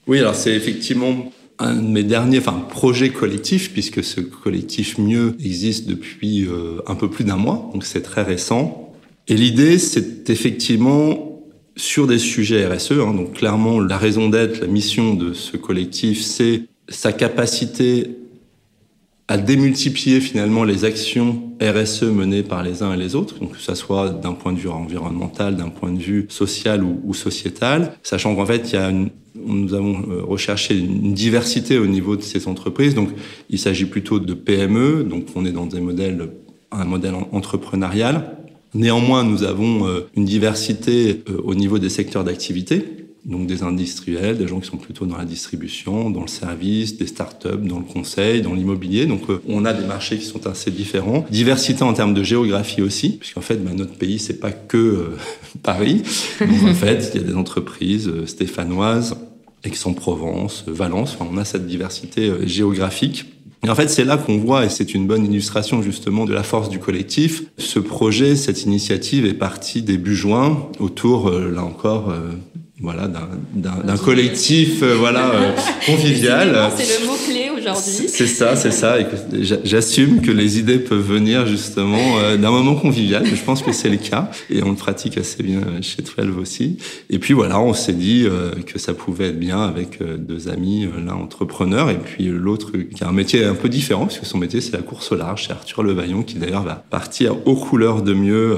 Oui, 0.07 0.19
alors 0.19 0.35
c'est 0.35 0.55
effectivement 0.55 1.33
un 1.63 1.75
de 1.77 1.89
mes 1.89 2.03
derniers, 2.03 2.39
enfin, 2.39 2.65
projets 2.69 3.11
collectifs, 3.11 3.73
puisque 3.73 4.03
ce 4.03 4.21
collectif 4.21 4.99
Mieux 4.99 5.37
existe 5.41 5.89
depuis 5.89 6.45
euh, 6.45 6.81
un 6.87 6.95
peu 6.95 7.09
plus 7.09 7.25
d'un 7.25 7.37
mois, 7.37 7.71
donc 7.73 7.85
c'est 7.85 8.03
très 8.03 8.23
récent. 8.23 8.93
Et 9.29 9.35
l'idée, 9.35 9.79
c'est 9.79 10.29
effectivement 10.31 11.41
sur 11.77 12.07
des 12.07 12.19
sujets 12.19 12.67
RSE, 12.67 12.93
hein, 12.93 13.15
donc 13.15 13.35
clairement 13.35 13.81
la 13.81 13.97
raison 13.97 14.29
d'être, 14.29 14.61
la 14.61 14.67
mission 14.67 15.15
de 15.15 15.33
ce 15.33 15.57
collectif, 15.57 16.23
c'est 16.23 16.65
sa 16.89 17.13
capacité 17.13 18.09
à 19.29 19.39
démultiplier 19.39 20.21
finalement 20.21 20.65
les 20.65 20.85
actions 20.85 21.43
RSE 21.61 22.03
menées 22.03 22.43
par 22.43 22.63
les 22.63 22.83
uns 22.83 22.93
et 22.93 22.97
les 22.97 23.15
autres, 23.15 23.39
donc 23.39 23.53
que 23.53 23.61
ça 23.61 23.75
soit 23.75 24.11
d'un 24.11 24.33
point 24.33 24.53
de 24.53 24.59
vue 24.59 24.69
environnemental, 24.69 25.57
d'un 25.57 25.69
point 25.69 25.93
de 25.93 26.01
vue 26.01 26.27
social 26.29 26.83
ou, 26.83 27.15
sociétal, 27.15 27.95
sachant 28.03 28.35
qu'en 28.35 28.47
fait 28.47 28.73
il 28.73 28.75
y 28.75 28.79
a 28.79 28.91
une, 28.91 29.11
nous 29.35 29.75
avons 29.75 30.03
euh, 30.11 30.23
recherché 30.23 30.77
une 30.77 31.15
diversité 31.15 31.79
au 31.79 31.87
niveau 31.87 32.17
de 32.17 32.23
ces 32.23 32.49
entreprises. 32.49 32.95
Donc, 32.95 33.09
il 33.49 33.59
s'agit 33.59 33.87
plutôt 33.87 34.19
de 34.19 34.35
PME. 34.35 35.05
Donc, 35.05 35.27
on 35.35 35.45
est 35.47 35.53
dans 35.53 35.67
des 35.67 35.81
modèles, 35.81 36.29
un 36.71 36.85
modèle 36.85 37.15
entrepreneurial. 37.33 38.37
Néanmoins, 38.75 39.25
nous 39.25 39.43
avons 39.43 39.87
une 40.15 40.25
diversité 40.25 41.23
au 41.45 41.55
niveau 41.55 41.79
des 41.79 41.89
secteurs 41.89 42.25
d'activité 42.25 43.02
donc 43.25 43.47
des 43.47 43.63
industriels, 43.63 44.37
des 44.37 44.49
gens 44.49 44.59
qui 44.59 44.69
sont 44.69 44.77
plutôt 44.77 45.07
dans 45.07 45.17
la 45.17 45.25
distribution, 45.25 46.11
dans 46.11 46.23
le 46.23 46.29
service, 46.29 46.97
des 46.97 47.07
startups, 47.07 47.49
dans 47.63 47.79
le 47.79 47.85
conseil, 47.85 48.43
dans 48.43 48.53
l'immobilier. 48.53 49.07
Donc 49.07 49.31
euh, 49.31 49.41
on 49.49 49.65
a 49.65 49.73
des 49.73 49.87
marchés 49.87 50.19
qui 50.19 50.25
sont 50.25 50.45
assez 50.47 50.73
différents. 50.73 51.25
Diversité 51.31 51.85
en 51.85 51.93
termes 51.93 52.15
de 52.15 52.25
géographie 52.25 52.83
aussi, 52.83 53.19
puisqu'en 53.19 53.41
fait 53.41 53.57
bah, 53.57 53.71
notre 53.75 53.95
pays 53.95 54.19
c'est 54.19 54.41
pas 54.41 54.51
que 54.51 54.77
euh, 54.77 55.17
Paris. 55.63 56.03
Donc, 56.41 56.51
en 56.65 56.75
fait 56.75 57.13
il 57.15 57.21
y 57.21 57.25
a 57.25 57.27
des 57.27 57.37
entreprises 57.37 58.09
euh, 58.09 58.27
stéphanoises, 58.27 59.17
Aix-en-Provence, 59.63 60.65
Valence. 60.67 61.17
Enfin, 61.17 61.31
on 61.33 61.37
a 61.37 61.45
cette 61.45 61.69
diversité 61.69 62.33
géographique. 62.47 63.27
Et 63.65 63.71
en 63.71 63.77
fait, 63.77 63.87
c'est 63.87 64.05
là 64.05 64.17
qu'on 64.17 64.39
voit, 64.39 64.65
et 64.65 64.69
c'est 64.69 64.93
une 64.93 65.07
bonne 65.07 65.25
illustration 65.25 65.83
justement 65.83 66.25
de 66.25 66.33
la 66.33 66.43
force 66.43 66.69
du 66.69 66.81
collectif, 66.81 67.45
ce 67.59 67.79
projet, 67.79 68.35
cette 68.35 68.65
initiative 68.65 69.25
est 69.25 69.35
partie 69.35 69.83
début 69.83 70.17
juin 70.17 70.69
autour, 70.81 71.31
là 71.31 71.63
encore, 71.63 72.13
voilà, 72.83 73.09
d'un 73.55 73.97
collectif 73.97 74.83
euh, 74.83 74.97
voilà, 74.99 75.31
euh, 75.31 75.53
convivial. 75.87 76.69
C'est 76.77 77.01
le 77.01 77.07
mot-clé 77.07 77.51
aujourd'hui. 77.57 78.09
C'est 78.09 78.27
ça, 78.27 78.57
c'est 78.57 78.73
ça. 78.73 78.97
J'assume 79.63 80.21
que 80.21 80.33
les 80.33 80.59
idées 80.59 80.81
peuvent 80.81 80.99
venir 80.99 81.47
justement 81.47 82.19
euh, 82.19 82.37
d'un 82.37 82.51
moment 82.51 82.75
convivial. 82.75 83.25
Je 83.25 83.41
pense 83.41 83.63
que 83.63 83.71
c'est 83.71 83.89
le 83.89 83.99
cas 83.99 84.33
et 84.51 84.65
on 84.65 84.71
le 84.71 84.77
pratique 84.77 85.17
assez 85.17 85.45
bien 85.45 85.61
chez 85.81 86.03
12 86.03 86.37
aussi. 86.37 86.77
Et 87.09 87.21
puis 87.21 87.35
voilà, 87.35 87.61
on 87.61 87.73
s'est 87.73 87.93
dit 87.93 88.27
que 88.67 88.81
ça 88.81 88.95
pouvait 88.95 89.29
être 89.29 89.39
bien 89.39 89.63
avec 89.63 90.01
deux 90.03 90.49
amis, 90.49 90.89
l'un 91.07 91.15
entrepreneur 91.15 91.89
et 91.89 91.99
puis 91.99 92.25
l'autre 92.25 92.73
qui 92.73 93.05
a 93.05 93.09
un 93.09 93.13
métier 93.13 93.45
un 93.45 93.55
peu 93.55 93.69
différent 93.69 94.07
puisque 94.07 94.27
son 94.27 94.39
métier 94.39 94.61
c'est 94.61 94.73
la 94.73 94.83
course 94.83 95.13
au 95.13 95.17
large. 95.17 95.45
C'est 95.47 95.53
Arthur 95.53 95.85
Levaillon 95.85 96.23
qui 96.23 96.35
d'ailleurs 96.35 96.65
va 96.65 96.83
partir 96.91 97.37
aux 97.47 97.57
couleurs 97.57 98.03
de 98.03 98.13
mieux 98.13 98.57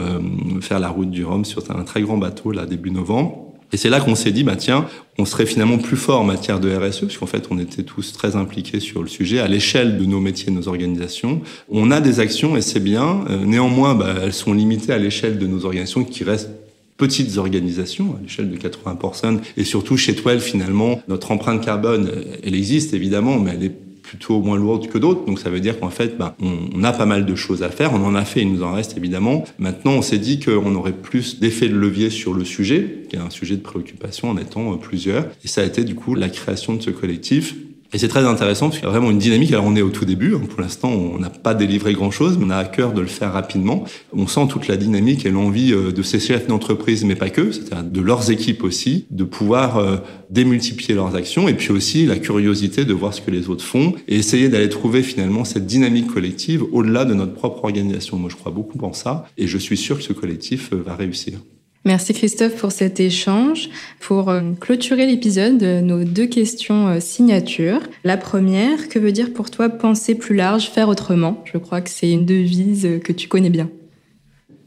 faire 0.63 0.81
la 0.81 0.89
route 0.89 1.11
du 1.11 1.27
Rhum 1.27 1.45
sur 1.45 1.63
un 1.71 1.85
très 1.85 2.01
grand 2.01 2.17
bateau 2.17 2.53
là 2.53 2.65
début 2.65 2.91
novembre. 2.91 3.44
Et 3.75 3.77
c'est 3.77 3.91
là 3.91 3.99
qu'on 3.99 4.15
s'est 4.15 4.31
dit, 4.31 4.45
bah 4.45 4.55
tiens, 4.55 4.87
on 5.19 5.25
serait 5.25 5.47
finalement 5.47 5.79
plus 5.79 5.97
fort 5.97 6.21
en 6.21 6.25
matière 6.25 6.61
de 6.61 6.73
RSE, 6.73 7.01
parce 7.01 7.17
qu'en 7.19 7.27
fait, 7.27 7.49
on 7.51 7.59
était 7.59 7.83
tous 7.83 8.13
très 8.13 8.37
impliqués 8.37 8.79
sur 8.79 9.03
le 9.03 9.09
sujet 9.09 9.41
à 9.41 9.49
l'échelle 9.49 9.99
de 9.99 10.05
nos 10.05 10.21
métiers, 10.21 10.53
de 10.53 10.57
nos 10.57 10.69
organisations. 10.69 11.41
On 11.69 11.91
a 11.91 12.01
des 12.01 12.21
actions 12.21 12.57
et 12.57 12.63
c'est 12.63 12.79
bien. 12.79 13.25
Euh, 13.29 13.45
néanmoins, 13.45 13.97
bah, 13.97 14.15
elles 14.23 14.33
sont 14.33 14.53
limitées 14.53 14.93
à 14.93 14.99
l'échelle 14.99 15.41
de 15.41 15.49
nos 15.49 15.65
organisations 15.65 16.05
qui 16.05 16.23
restent 16.23 16.51
petites 16.97 17.37
organisations 17.37 18.17
à 18.17 18.23
l'échelle 18.23 18.49
de 18.49 18.57
80 18.57 18.95
personnes 18.95 19.41
et 19.57 19.65
surtout 19.65 19.97
chez 19.97 20.13
12 20.13 20.41
finalement 20.41 21.03
notre 21.09 21.33
empreinte 21.33 21.65
carbone 21.65 22.09
elle 22.45 22.55
existe 22.55 22.95
évidemment 22.95 23.41
mais 23.41 23.51
elle 23.55 23.65
est 23.65 23.77
plutôt 24.05 24.41
moins 24.41 24.57
lourde 24.57 24.89
que 24.89 24.99
d'autres. 24.99 25.25
Donc 25.25 25.41
ça 25.41 25.51
veut 25.51 25.61
dire 25.61 25.81
qu'en 25.81 25.91
fait, 25.91 26.17
ben, 26.17 26.35
on, 26.41 26.85
a 26.85 26.93
pas 26.93 27.07
mal 27.07 27.27
de 27.27 27.35
choses 27.35 27.63
à 27.63 27.71
faire. 27.71 27.93
On 27.95 28.05
en 28.05 28.15
a 28.15 28.25
fait, 28.25 28.43
il 28.43 28.53
nous 28.53 28.63
en 28.63 28.73
reste 28.73 28.97
évidemment. 28.97 29.45
Maintenant, 29.59 29.93
on 29.93 30.03
s'est 30.03 30.19
dit 30.19 30.39
qu'on 30.39 30.75
aurait 30.75 30.93
plus 30.93 31.41
d'effet 31.41 31.69
de 31.69 31.75
levier 31.75 32.11
sur 32.11 32.35
le 32.35 32.45
sujet, 32.45 33.05
qui 33.09 33.17
est 33.17 33.21
un 33.21 33.31
sujet 33.31 33.57
de 33.57 33.63
préoccupation 33.63 34.31
en 34.31 34.37
étant 34.37 34.77
plusieurs. 34.77 35.27
Et 35.45 35.49
ça 35.49 35.63
a 35.63 35.65
été 35.65 35.85
du 35.85 35.95
coup 35.95 36.15
la 36.15 36.29
création 36.29 36.75
de 36.75 36.83
ce 36.83 36.91
collectif 36.91 37.55
et 37.95 37.99
c'est 37.99 38.09
très 38.09 38.27
intéressant 38.27 38.67
parce 38.67 38.79
qu'il 38.79 38.87
y 38.87 38.89
a 38.89 38.91
vraiment 38.91 39.13
une 39.13 39.19
dynamique. 39.19 39.53
Alors 39.53 39.67
on 39.67 39.77
est 39.77 39.83
au 39.83 39.91
tout 39.91 40.05
début, 40.05 40.35
hein. 40.35 40.41
pour 40.51 40.61
l'instant 40.61 40.91
on 40.91 41.19
n'a 41.19 41.31
pas 41.31 41.55
délivré 41.55 41.93
grand-chose, 41.93 42.37
mais 42.37 42.47
on 42.47 42.51
a 42.51 42.57
à 42.57 42.65
cœur 42.65 42.93
de 42.93 43.01
le 43.01 43.07
faire 43.07 43.33
rapidement. 43.33 43.85
On 44.13 44.27
sent 44.27 44.49
toute 44.49 44.67
la 44.67 44.77
dynamique 44.77 45.25
et 45.25 45.31
l'envie 45.31 45.73
euh, 45.73 45.93
de 45.93 46.03
ces 46.03 46.19
chefs 46.19 46.49
d'entreprise, 46.49 47.05
mais 47.05 47.15
pas 47.15 47.31
que, 47.31 47.53
c'est-à-dire 47.53 47.85
de 47.85 48.01
leurs 48.01 48.33
équipes 48.33 48.65
aussi, 48.65 49.07
de 49.11 49.23
pouvoir 49.23 49.77
euh, 49.77 49.99
démultiplier 50.29 50.95
leurs 50.95 51.15
actions 51.15 51.47
et 51.47 51.55
puis 51.55 51.71
aussi 51.71 52.05
la 52.05 52.19
curiosité 52.19 52.85
de 52.85 52.93
voir 52.93 53.15
ce 53.15 53.21
que 53.21 53.31
les 53.31 53.49
autres 53.49 53.65
font 53.65 53.95
et 54.09 54.17
essayer 54.17 54.49
d'aller 54.49 54.69
trouver 54.69 55.05
finalement 55.05 55.45
cette 55.45 55.67
dynamique 55.67 56.09
collective 56.09 56.65
au-delà 56.73 57.05
de 57.05 57.15
notre 57.15 57.35
propre 57.35 57.65
organisation. 57.65 58.19
Moi 58.19 58.29
je 58.29 58.37
crois 58.37 58.51
beaucoup 58.51 58.85
en 58.85 58.93
ça 58.93 59.29
et 59.39 59.47
je 59.47 59.57
suis 59.57 59.77
sûr 59.77 59.99
que 59.99 60.03
ce 60.03 60.13
collectif 60.13 60.73
euh, 60.73 60.83
va 60.85 60.97
réussir. 60.97 61.39
Merci 61.87 62.15
Christophe 62.15 62.57
pour 62.57 62.73
cet 62.73 62.99
échange. 62.99 63.69
Pour 64.01 64.31
euh, 64.31 64.41
clôturer 64.59 65.07
l'épisode, 65.07 65.63
nos 65.63 66.03
deux 66.05 66.27
questions 66.27 66.89
euh, 66.89 67.01
signature. 67.01 67.81
La 68.05 68.17
première, 68.17 68.89
que 68.89 68.99
veut 68.99 69.13
dire 69.13 69.35
pour 69.35 69.51
toi 69.51 69.69
penser 69.69 70.15
plus 70.15 70.35
large, 70.35 70.71
faire 70.71 70.89
autrement? 70.89 71.45
Je 71.45 71.59
crois 71.59 71.83
que 71.83 71.91
c'est 71.91 72.11
une 72.11 72.25
devise 72.25 72.89
que 73.05 73.13
tu 73.13 73.29
connais 73.29 73.51
bien. 73.51 73.69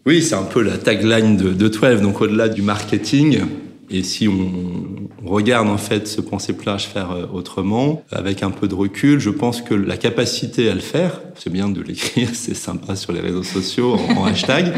Oui, 0.05 0.21
c'est 0.21 0.35
un 0.35 0.43
peu 0.43 0.61
la 0.61 0.77
tagline 0.77 1.37
de, 1.37 1.53
de 1.53 1.67
12. 1.67 2.01
Donc 2.01 2.21
au-delà 2.21 2.49
du 2.49 2.61
marketing, 2.61 3.39
et 3.89 4.03
si 4.03 4.27
on, 4.27 5.07
regarde 5.25 5.67
en 5.67 5.77
fait 5.77 6.07
ce 6.07 6.21
penser 6.21 6.53
plage 6.53 6.87
faire 6.87 7.11
euh, 7.11 7.25
autrement, 7.33 8.03
avec 8.11 8.43
un 8.43 8.51
peu 8.51 8.67
de 8.67 8.75
recul, 8.75 9.19
je 9.19 9.29
pense 9.29 9.61
que 9.61 9.73
la 9.73 9.97
capacité 9.97 10.69
à 10.69 10.73
le 10.73 10.79
faire, 10.79 11.21
c'est 11.35 11.51
bien 11.51 11.69
de 11.69 11.81
l'écrire, 11.81 12.29
c'est 12.33 12.55
sympa 12.55 12.95
sur 12.95 13.13
les 13.13 13.19
réseaux 13.19 13.43
sociaux 13.43 13.97
en, 14.17 14.25
hashtag. 14.25 14.73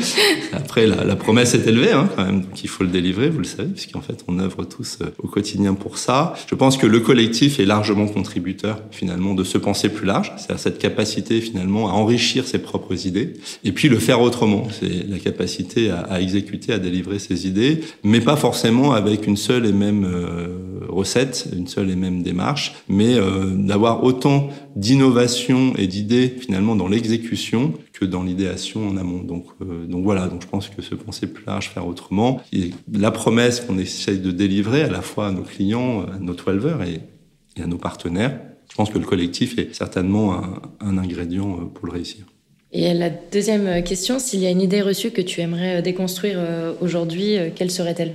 Après, 0.53 0.85
la, 0.85 1.15
promesse 1.15 1.53
est 1.53 1.67
élevée 1.67 1.91
hein, 1.91 2.09
quand 2.15 2.25
même, 2.25 2.41
donc 2.41 2.63
il 2.63 2.69
faut 2.69 2.83
le 2.83 2.89
délivrer, 2.89 3.29
vous 3.29 3.39
le 3.39 3.45
savez, 3.45 3.69
puisqu'en 3.69 4.01
fait 4.01 4.23
on 4.27 4.39
œuvre 4.39 4.63
tous 4.63 4.99
euh, 5.01 5.05
au 5.17 5.27
quotidien 5.27 5.73
pour 5.73 5.97
ça. 5.97 6.33
Je 6.47 6.55
pense 6.55 6.77
que 6.77 6.87
le 6.87 6.99
collectif 6.99 7.59
est 7.59 7.65
largement 7.65 8.07
contributeur 8.07 8.79
finalement 8.91 9.33
de 9.33 9.43
ce 9.43 9.57
penser 9.57 9.89
plus 9.89 10.05
large, 10.05 10.33
c'est-à-dire 10.37 10.59
cette 10.59 10.79
capacité 10.79 11.41
finalement 11.41 11.89
à 11.89 11.93
enrichir 11.93 12.45
ses 12.47 12.59
propres 12.59 13.07
idées, 13.07 13.33
et 13.63 13.71
puis 13.71 13.89
le 13.89 13.99
faire 13.99 14.21
autrement, 14.21 14.67
c'est 14.79 15.07
la 15.07 15.19
capacité 15.19 15.89
à, 15.89 15.99
à 16.01 16.21
exécuter, 16.21 16.73
à 16.73 16.79
délivrer 16.79 17.19
ses 17.19 17.47
idées, 17.47 17.81
mais 18.03 18.21
pas 18.21 18.35
forcément 18.35 18.98
avec 18.99 19.27
une 19.27 19.37
seule 19.37 19.65
et 19.65 19.71
même 19.71 20.05
euh, 20.05 20.85
recette, 20.87 21.47
une 21.55 21.67
seule 21.67 21.89
et 21.89 21.95
même 21.95 22.21
démarche, 22.21 22.75
mais 22.87 23.15
euh, 23.15 23.55
d'avoir 23.55 24.03
autant 24.03 24.49
d'innovation 24.75 25.73
et 25.77 25.87
d'idées 25.87 26.27
finalement 26.27 26.75
dans 26.75 26.87
l'exécution 26.87 27.73
que 27.93 28.05
dans 28.05 28.23
l'idéation 28.23 28.87
en 28.87 28.97
amont. 28.97 29.23
Donc, 29.23 29.45
euh, 29.61 29.85
donc 29.85 30.03
voilà, 30.03 30.27
donc 30.27 30.41
je 30.43 30.47
pense 30.47 30.69
que 30.69 30.81
se 30.81 30.95
penser 30.95 31.27
plus 31.27 31.45
large, 31.45 31.69
faire 31.69 31.87
autrement, 31.87 32.41
et 32.53 32.71
la 32.91 33.11
promesse 33.11 33.61
qu'on 33.61 33.77
essaye 33.77 34.19
de 34.19 34.31
délivrer 34.31 34.83
à 34.83 34.89
la 34.89 35.01
fois 35.01 35.27
à 35.27 35.31
nos 35.31 35.43
clients, 35.43 36.05
à 36.13 36.19
nos 36.19 36.33
12 36.33 36.63
et, 36.87 37.61
à 37.61 37.67
nos 37.67 37.77
partenaires, 37.77 38.39
je 38.69 38.75
pense 38.75 38.89
que 38.89 38.99
le 38.99 39.05
collectif 39.05 39.57
est 39.57 39.73
certainement 39.73 40.39
un 40.79 40.97
ingrédient 40.97 41.69
pour 41.73 41.87
le 41.87 41.93
réussir. 41.93 42.23
Et 42.71 42.93
la 42.93 43.09
deuxième 43.09 43.83
question, 43.83 44.19
s'il 44.19 44.41
y 44.41 44.45
a 44.45 44.51
une 44.51 44.61
idée 44.61 44.81
reçue 44.81 45.09
que 45.09 45.21
tu 45.21 45.41
aimerais 45.41 45.81
déconstruire 45.81 46.39
aujourd'hui, 46.79 47.37
quelle 47.55 47.71
serait-elle? 47.71 48.13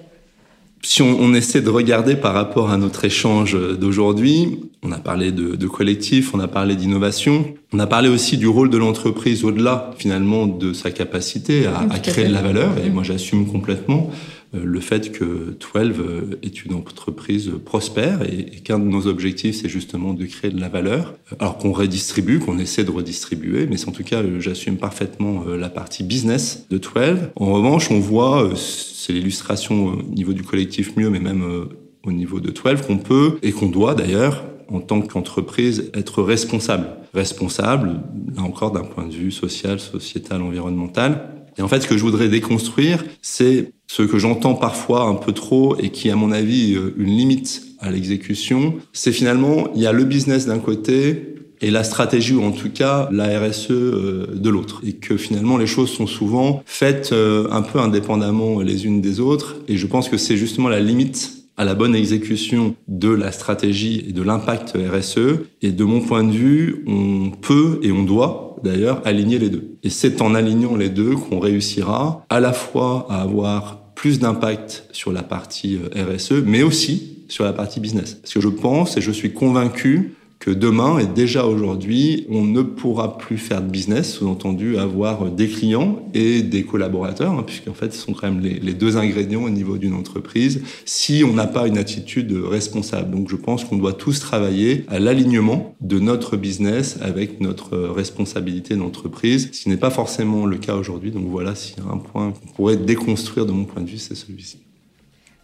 Si 0.85 1.03
on, 1.03 1.35
essaie 1.35 1.63
de 1.63 1.71
regarder 1.71 2.15
par 2.15 2.35
rapport 2.35 2.71
à 2.71 2.77
notre 2.77 3.05
échange 3.05 3.57
d'aujourd'hui, 3.79 4.61
on 4.83 4.93
a 4.93 4.99
parlé 4.99 5.33
de, 5.33 5.67
collectif, 5.67 6.35
on 6.35 6.41
a 6.41 6.49
parlé 6.49 6.77
d'innovation, 6.77 7.47
on 7.73 7.79
a 7.79 7.87
parlé 7.87 8.09
aussi 8.09 8.37
du 8.37 8.47
rôle 8.47 8.69
de 8.69 8.77
l'entreprise 8.77 9.45
au-delà 9.45 9.93
finalement 9.97 10.47
de 10.47 10.73
sa 10.73 10.91
capacité 10.91 11.67
à, 11.67 11.99
créer 11.99 12.29
de 12.29 12.33
la 12.33 12.43
valeur, 12.43 12.73
et 12.85 12.91
moi 12.91 13.03
j'assume 13.03 13.47
complètement 13.47 14.11
le 14.55 14.81
fait 14.81 15.13
que 15.13 15.57
12 15.75 16.39
est 16.43 16.65
une 16.65 16.75
entreprise 16.75 17.53
prospère 17.65 18.23
et, 18.23 18.61
qu'un 18.65 18.79
de 18.79 18.85
nos 18.85 19.07
objectifs, 19.07 19.57
c'est 19.63 19.69
justement 19.69 20.15
de 20.15 20.25
créer 20.27 20.51
de 20.51 20.61
la 20.61 20.69
valeur, 20.69 21.15
alors 21.39 21.59
qu'on 21.59 21.73
redistribue, 21.73 22.39
qu'on 22.39 22.59
essaie 22.59 22.85
de 22.85 22.91
redistribuer, 22.91 23.67
mais 23.67 23.77
en 23.89 23.93
tout 23.93 24.05
cas, 24.05 24.23
j'assume 24.39 24.77
parfaitement 24.77 25.45
euh, 25.47 25.57
la 25.57 25.69
partie 25.69 26.05
business 26.05 26.67
de 26.71 26.79
12. 26.79 27.31
En 27.37 27.53
revanche, 27.53 27.91
on 27.91 28.01
voit 28.01 28.45
euh, 28.45 28.55
c'est 28.57 29.13
l'illustration 29.13 29.87
au 29.87 30.03
niveau 30.03 30.33
du 30.33 30.43
collectif 30.43 30.97
mieux, 30.97 31.11
mais 31.11 31.21
même 31.21 31.43
euh, 31.43 31.65
au 32.05 32.13
niveau 32.13 32.41
de 32.41 32.51
12, 32.51 32.83
qu'on 32.87 32.99
peut 32.99 33.39
et 33.43 33.53
qu'on 33.53 33.69
doit 33.69 33.95
d'ailleurs, 33.95 34.45
en 34.69 34.81
tant 34.81 35.01
qu'entreprise, 35.01 35.91
être 35.95 36.23
responsable. 36.23 36.87
Responsable, 37.13 38.01
là 38.35 38.43
encore, 38.43 38.73
d'un 38.73 38.83
point 38.83 39.07
de 39.07 39.13
vue 39.13 39.31
social, 39.31 39.79
sociétal, 39.79 40.43
environnemental. 40.43 41.29
Et 41.59 41.63
en 41.63 41.69
fait, 41.69 41.83
ce 41.83 41.87
que 41.87 41.97
je 41.97 42.03
voudrais 42.03 42.29
déconstruire, 42.29 43.05
c'est 43.23 43.74
ce 43.87 44.03
que 44.03 44.19
j'entends 44.19 44.55
parfois 44.55 45.05
un 45.05 45.15
peu 45.15 45.33
trop 45.33 45.77
et 45.79 45.91
qui, 45.91 46.11
à 46.11 46.17
mon 46.17 46.33
avis, 46.33 46.75
euh, 46.75 46.95
une 46.97 47.11
limite 47.11 47.63
à 47.81 47.91
l'exécution. 47.91 48.75
C'est 48.93 49.13
finalement, 49.13 49.69
il 49.75 49.83
y 49.83 49.87
a 49.87 49.93
le 49.93 50.05
business 50.05 50.47
d'un 50.47 50.59
côté, 50.59 51.35
et 51.65 51.71
la 51.71 51.83
stratégie, 51.83 52.35
ou 52.35 52.43
en 52.45 52.53
tout 52.53 52.71
cas 52.71 53.09
la 53.11 53.41
RSE 53.41 53.71
euh, 53.71 54.27
de 54.35 54.51
l'autre. 54.51 54.83
Et 54.87 54.93
que 54.93 55.17
finalement 55.17 55.57
les 55.57 55.67
choses 55.67 55.91
sont 55.91 56.07
souvent 56.07 56.63
faites 56.67 57.13
euh, 57.13 57.49
un 57.51 57.63
peu 57.63 57.79
indépendamment 57.79 58.61
les 58.61 58.85
unes 58.87 59.01
des 59.01 59.19
autres. 59.21 59.57
Et 59.69 59.77
je 59.77 59.87
pense 59.87 60.09
que 60.09 60.19
c'est 60.19 60.37
justement 60.37 60.69
la 60.69 60.81
limite 60.81 61.44
à 61.57 61.65
la 61.65 61.75
bonne 61.75 61.95
exécution 61.95 62.75
de 62.89 63.11
la 63.11 63.33
stratégie 63.33 64.05
et 64.09 64.13
de 64.13 64.23
l'impact 64.23 64.77
RSE. 64.77 65.41
Et 65.63 65.71
de 65.71 65.85
mon 65.85 66.01
point 66.01 66.25
de 66.25 66.33
vue, 66.33 66.85
on 66.87 67.31
peut 67.31 67.81
et 67.83 67.93
on 67.93 68.03
doit 68.03 68.57
d'ailleurs 68.63 69.03
aligner 69.05 69.39
les 69.39 69.51
deux. 69.51 69.77
Et 69.83 69.91
c'est 69.91 70.23
en 70.23 70.35
alignant 70.35 70.77
les 70.77 70.89
deux 70.89 71.15
qu'on 71.15 71.39
réussira 71.39 72.25
à 72.29 72.41
la 72.41 72.53
fois 72.53 73.07
à 73.11 73.23
avoir 73.23 73.85
plus 73.95 74.19
d'impact 74.19 74.89
sur 74.93 75.13
la 75.13 75.23
partie 75.23 75.79
euh, 75.97 76.15
RSE, 76.17 76.43
mais 76.45 76.63
aussi 76.63 77.15
sur 77.29 77.45
la 77.45 77.53
partie 77.53 77.81
business. 77.81 78.15
Parce 78.15 78.35
que 78.35 78.41
je 78.41 78.49
pense 78.49 78.97
et 78.97 79.01
je 79.01 79.11
suis 79.11 79.33
convaincu 79.33 80.15
que 80.45 80.51
demain 80.51 80.99
et 80.99 81.07
déjà 81.07 81.47
aujourd'hui, 81.47 82.27
on 82.29 82.45
ne 82.45 82.61
pourra 82.61 83.17
plus 83.17 83.39
faire 83.39 83.63
de 83.63 83.71
business, 83.71 84.13
sous-entendu 84.13 84.77
avoir 84.77 85.31
des 85.31 85.49
clients 85.49 86.07
et 86.13 86.43
des 86.43 86.65
collaborateurs, 86.65 87.33
hein, 87.33 87.45
puisqu'en 87.47 87.73
fait, 87.73 87.95
ce 87.95 87.99
sont 87.99 88.13
quand 88.13 88.31
même 88.31 88.41
les, 88.41 88.61
les 88.61 88.75
deux 88.75 88.99
ingrédients 88.99 89.45
au 89.45 89.49
niveau 89.49 89.79
d'une 89.79 89.95
entreprise, 89.95 90.61
si 90.85 91.25
on 91.25 91.33
n'a 91.33 91.47
pas 91.47 91.67
une 91.67 91.79
attitude 91.79 92.31
responsable. 92.31 93.11
Donc 93.11 93.31
je 93.31 93.37
pense 93.37 93.65
qu'on 93.65 93.79
doit 93.79 93.95
tous 93.95 94.21
travailler 94.21 94.85
à 94.89 94.99
l'alignement 94.99 95.77
de 95.81 95.99
notre 95.99 96.37
business 96.37 96.99
avec 97.01 97.41
notre 97.41 97.79
responsabilité 97.79 98.77
d'entreprise, 98.77 99.49
ce 99.51 99.63
qui 99.63 99.71
n'est 99.71 99.79
pas 99.79 99.89
forcément 99.89 100.45
le 100.45 100.59
cas 100.59 100.75
aujourd'hui. 100.75 101.11
Donc 101.11 101.25
voilà, 101.27 101.55
s'il 101.55 101.79
y 101.79 101.81
a 101.81 101.91
un 101.91 101.97
point 101.97 102.33
qu'on 102.33 102.53
pourrait 102.53 102.77
déconstruire 102.77 103.47
de 103.47 103.53
mon 103.53 103.65
point 103.65 103.81
de 103.81 103.89
vue, 103.89 103.97
c'est 103.97 104.15
celui-ci. 104.15 104.64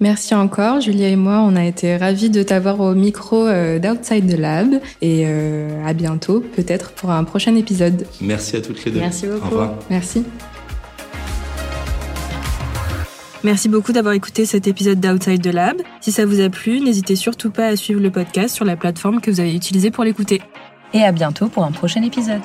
Merci 0.00 0.34
encore, 0.34 0.80
Julia 0.80 1.08
et 1.08 1.16
moi, 1.16 1.40
on 1.46 1.54
a 1.56 1.64
été 1.64 1.98
ravis 1.98 2.30
de 2.30 2.42
t'avoir 2.42 2.80
au 2.80 2.94
micro 2.94 3.46
euh, 3.46 3.78
d'Outside 3.78 4.34
the 4.34 4.38
Lab 4.38 4.80
et 5.02 5.24
euh, 5.26 5.86
à 5.86 5.92
bientôt, 5.92 6.40
peut-être 6.40 6.92
pour 6.92 7.10
un 7.10 7.22
prochain 7.24 7.54
épisode. 7.54 8.06
Merci 8.22 8.56
à 8.56 8.62
toutes 8.62 8.82
les 8.86 8.92
deux. 8.92 9.00
Merci 9.00 9.26
beaucoup. 9.26 9.46
Au 9.46 9.50
revoir. 9.50 9.74
Merci. 9.90 10.24
Merci 13.44 13.68
beaucoup 13.68 13.92
d'avoir 13.92 14.14
écouté 14.14 14.46
cet 14.46 14.66
épisode 14.66 15.00
d'Outside 15.00 15.42
the 15.42 15.52
Lab. 15.52 15.82
Si 16.00 16.12
ça 16.12 16.24
vous 16.24 16.40
a 16.40 16.48
plu, 16.48 16.80
n'hésitez 16.80 17.14
surtout 17.14 17.50
pas 17.50 17.66
à 17.66 17.76
suivre 17.76 18.00
le 18.00 18.10
podcast 18.10 18.54
sur 18.54 18.64
la 18.64 18.76
plateforme 18.76 19.20
que 19.20 19.30
vous 19.30 19.40
avez 19.40 19.54
utilisée 19.54 19.90
pour 19.90 20.04
l'écouter. 20.04 20.40
Et 20.94 21.02
à 21.02 21.12
bientôt 21.12 21.48
pour 21.48 21.64
un 21.64 21.72
prochain 21.72 22.02
épisode. 22.02 22.40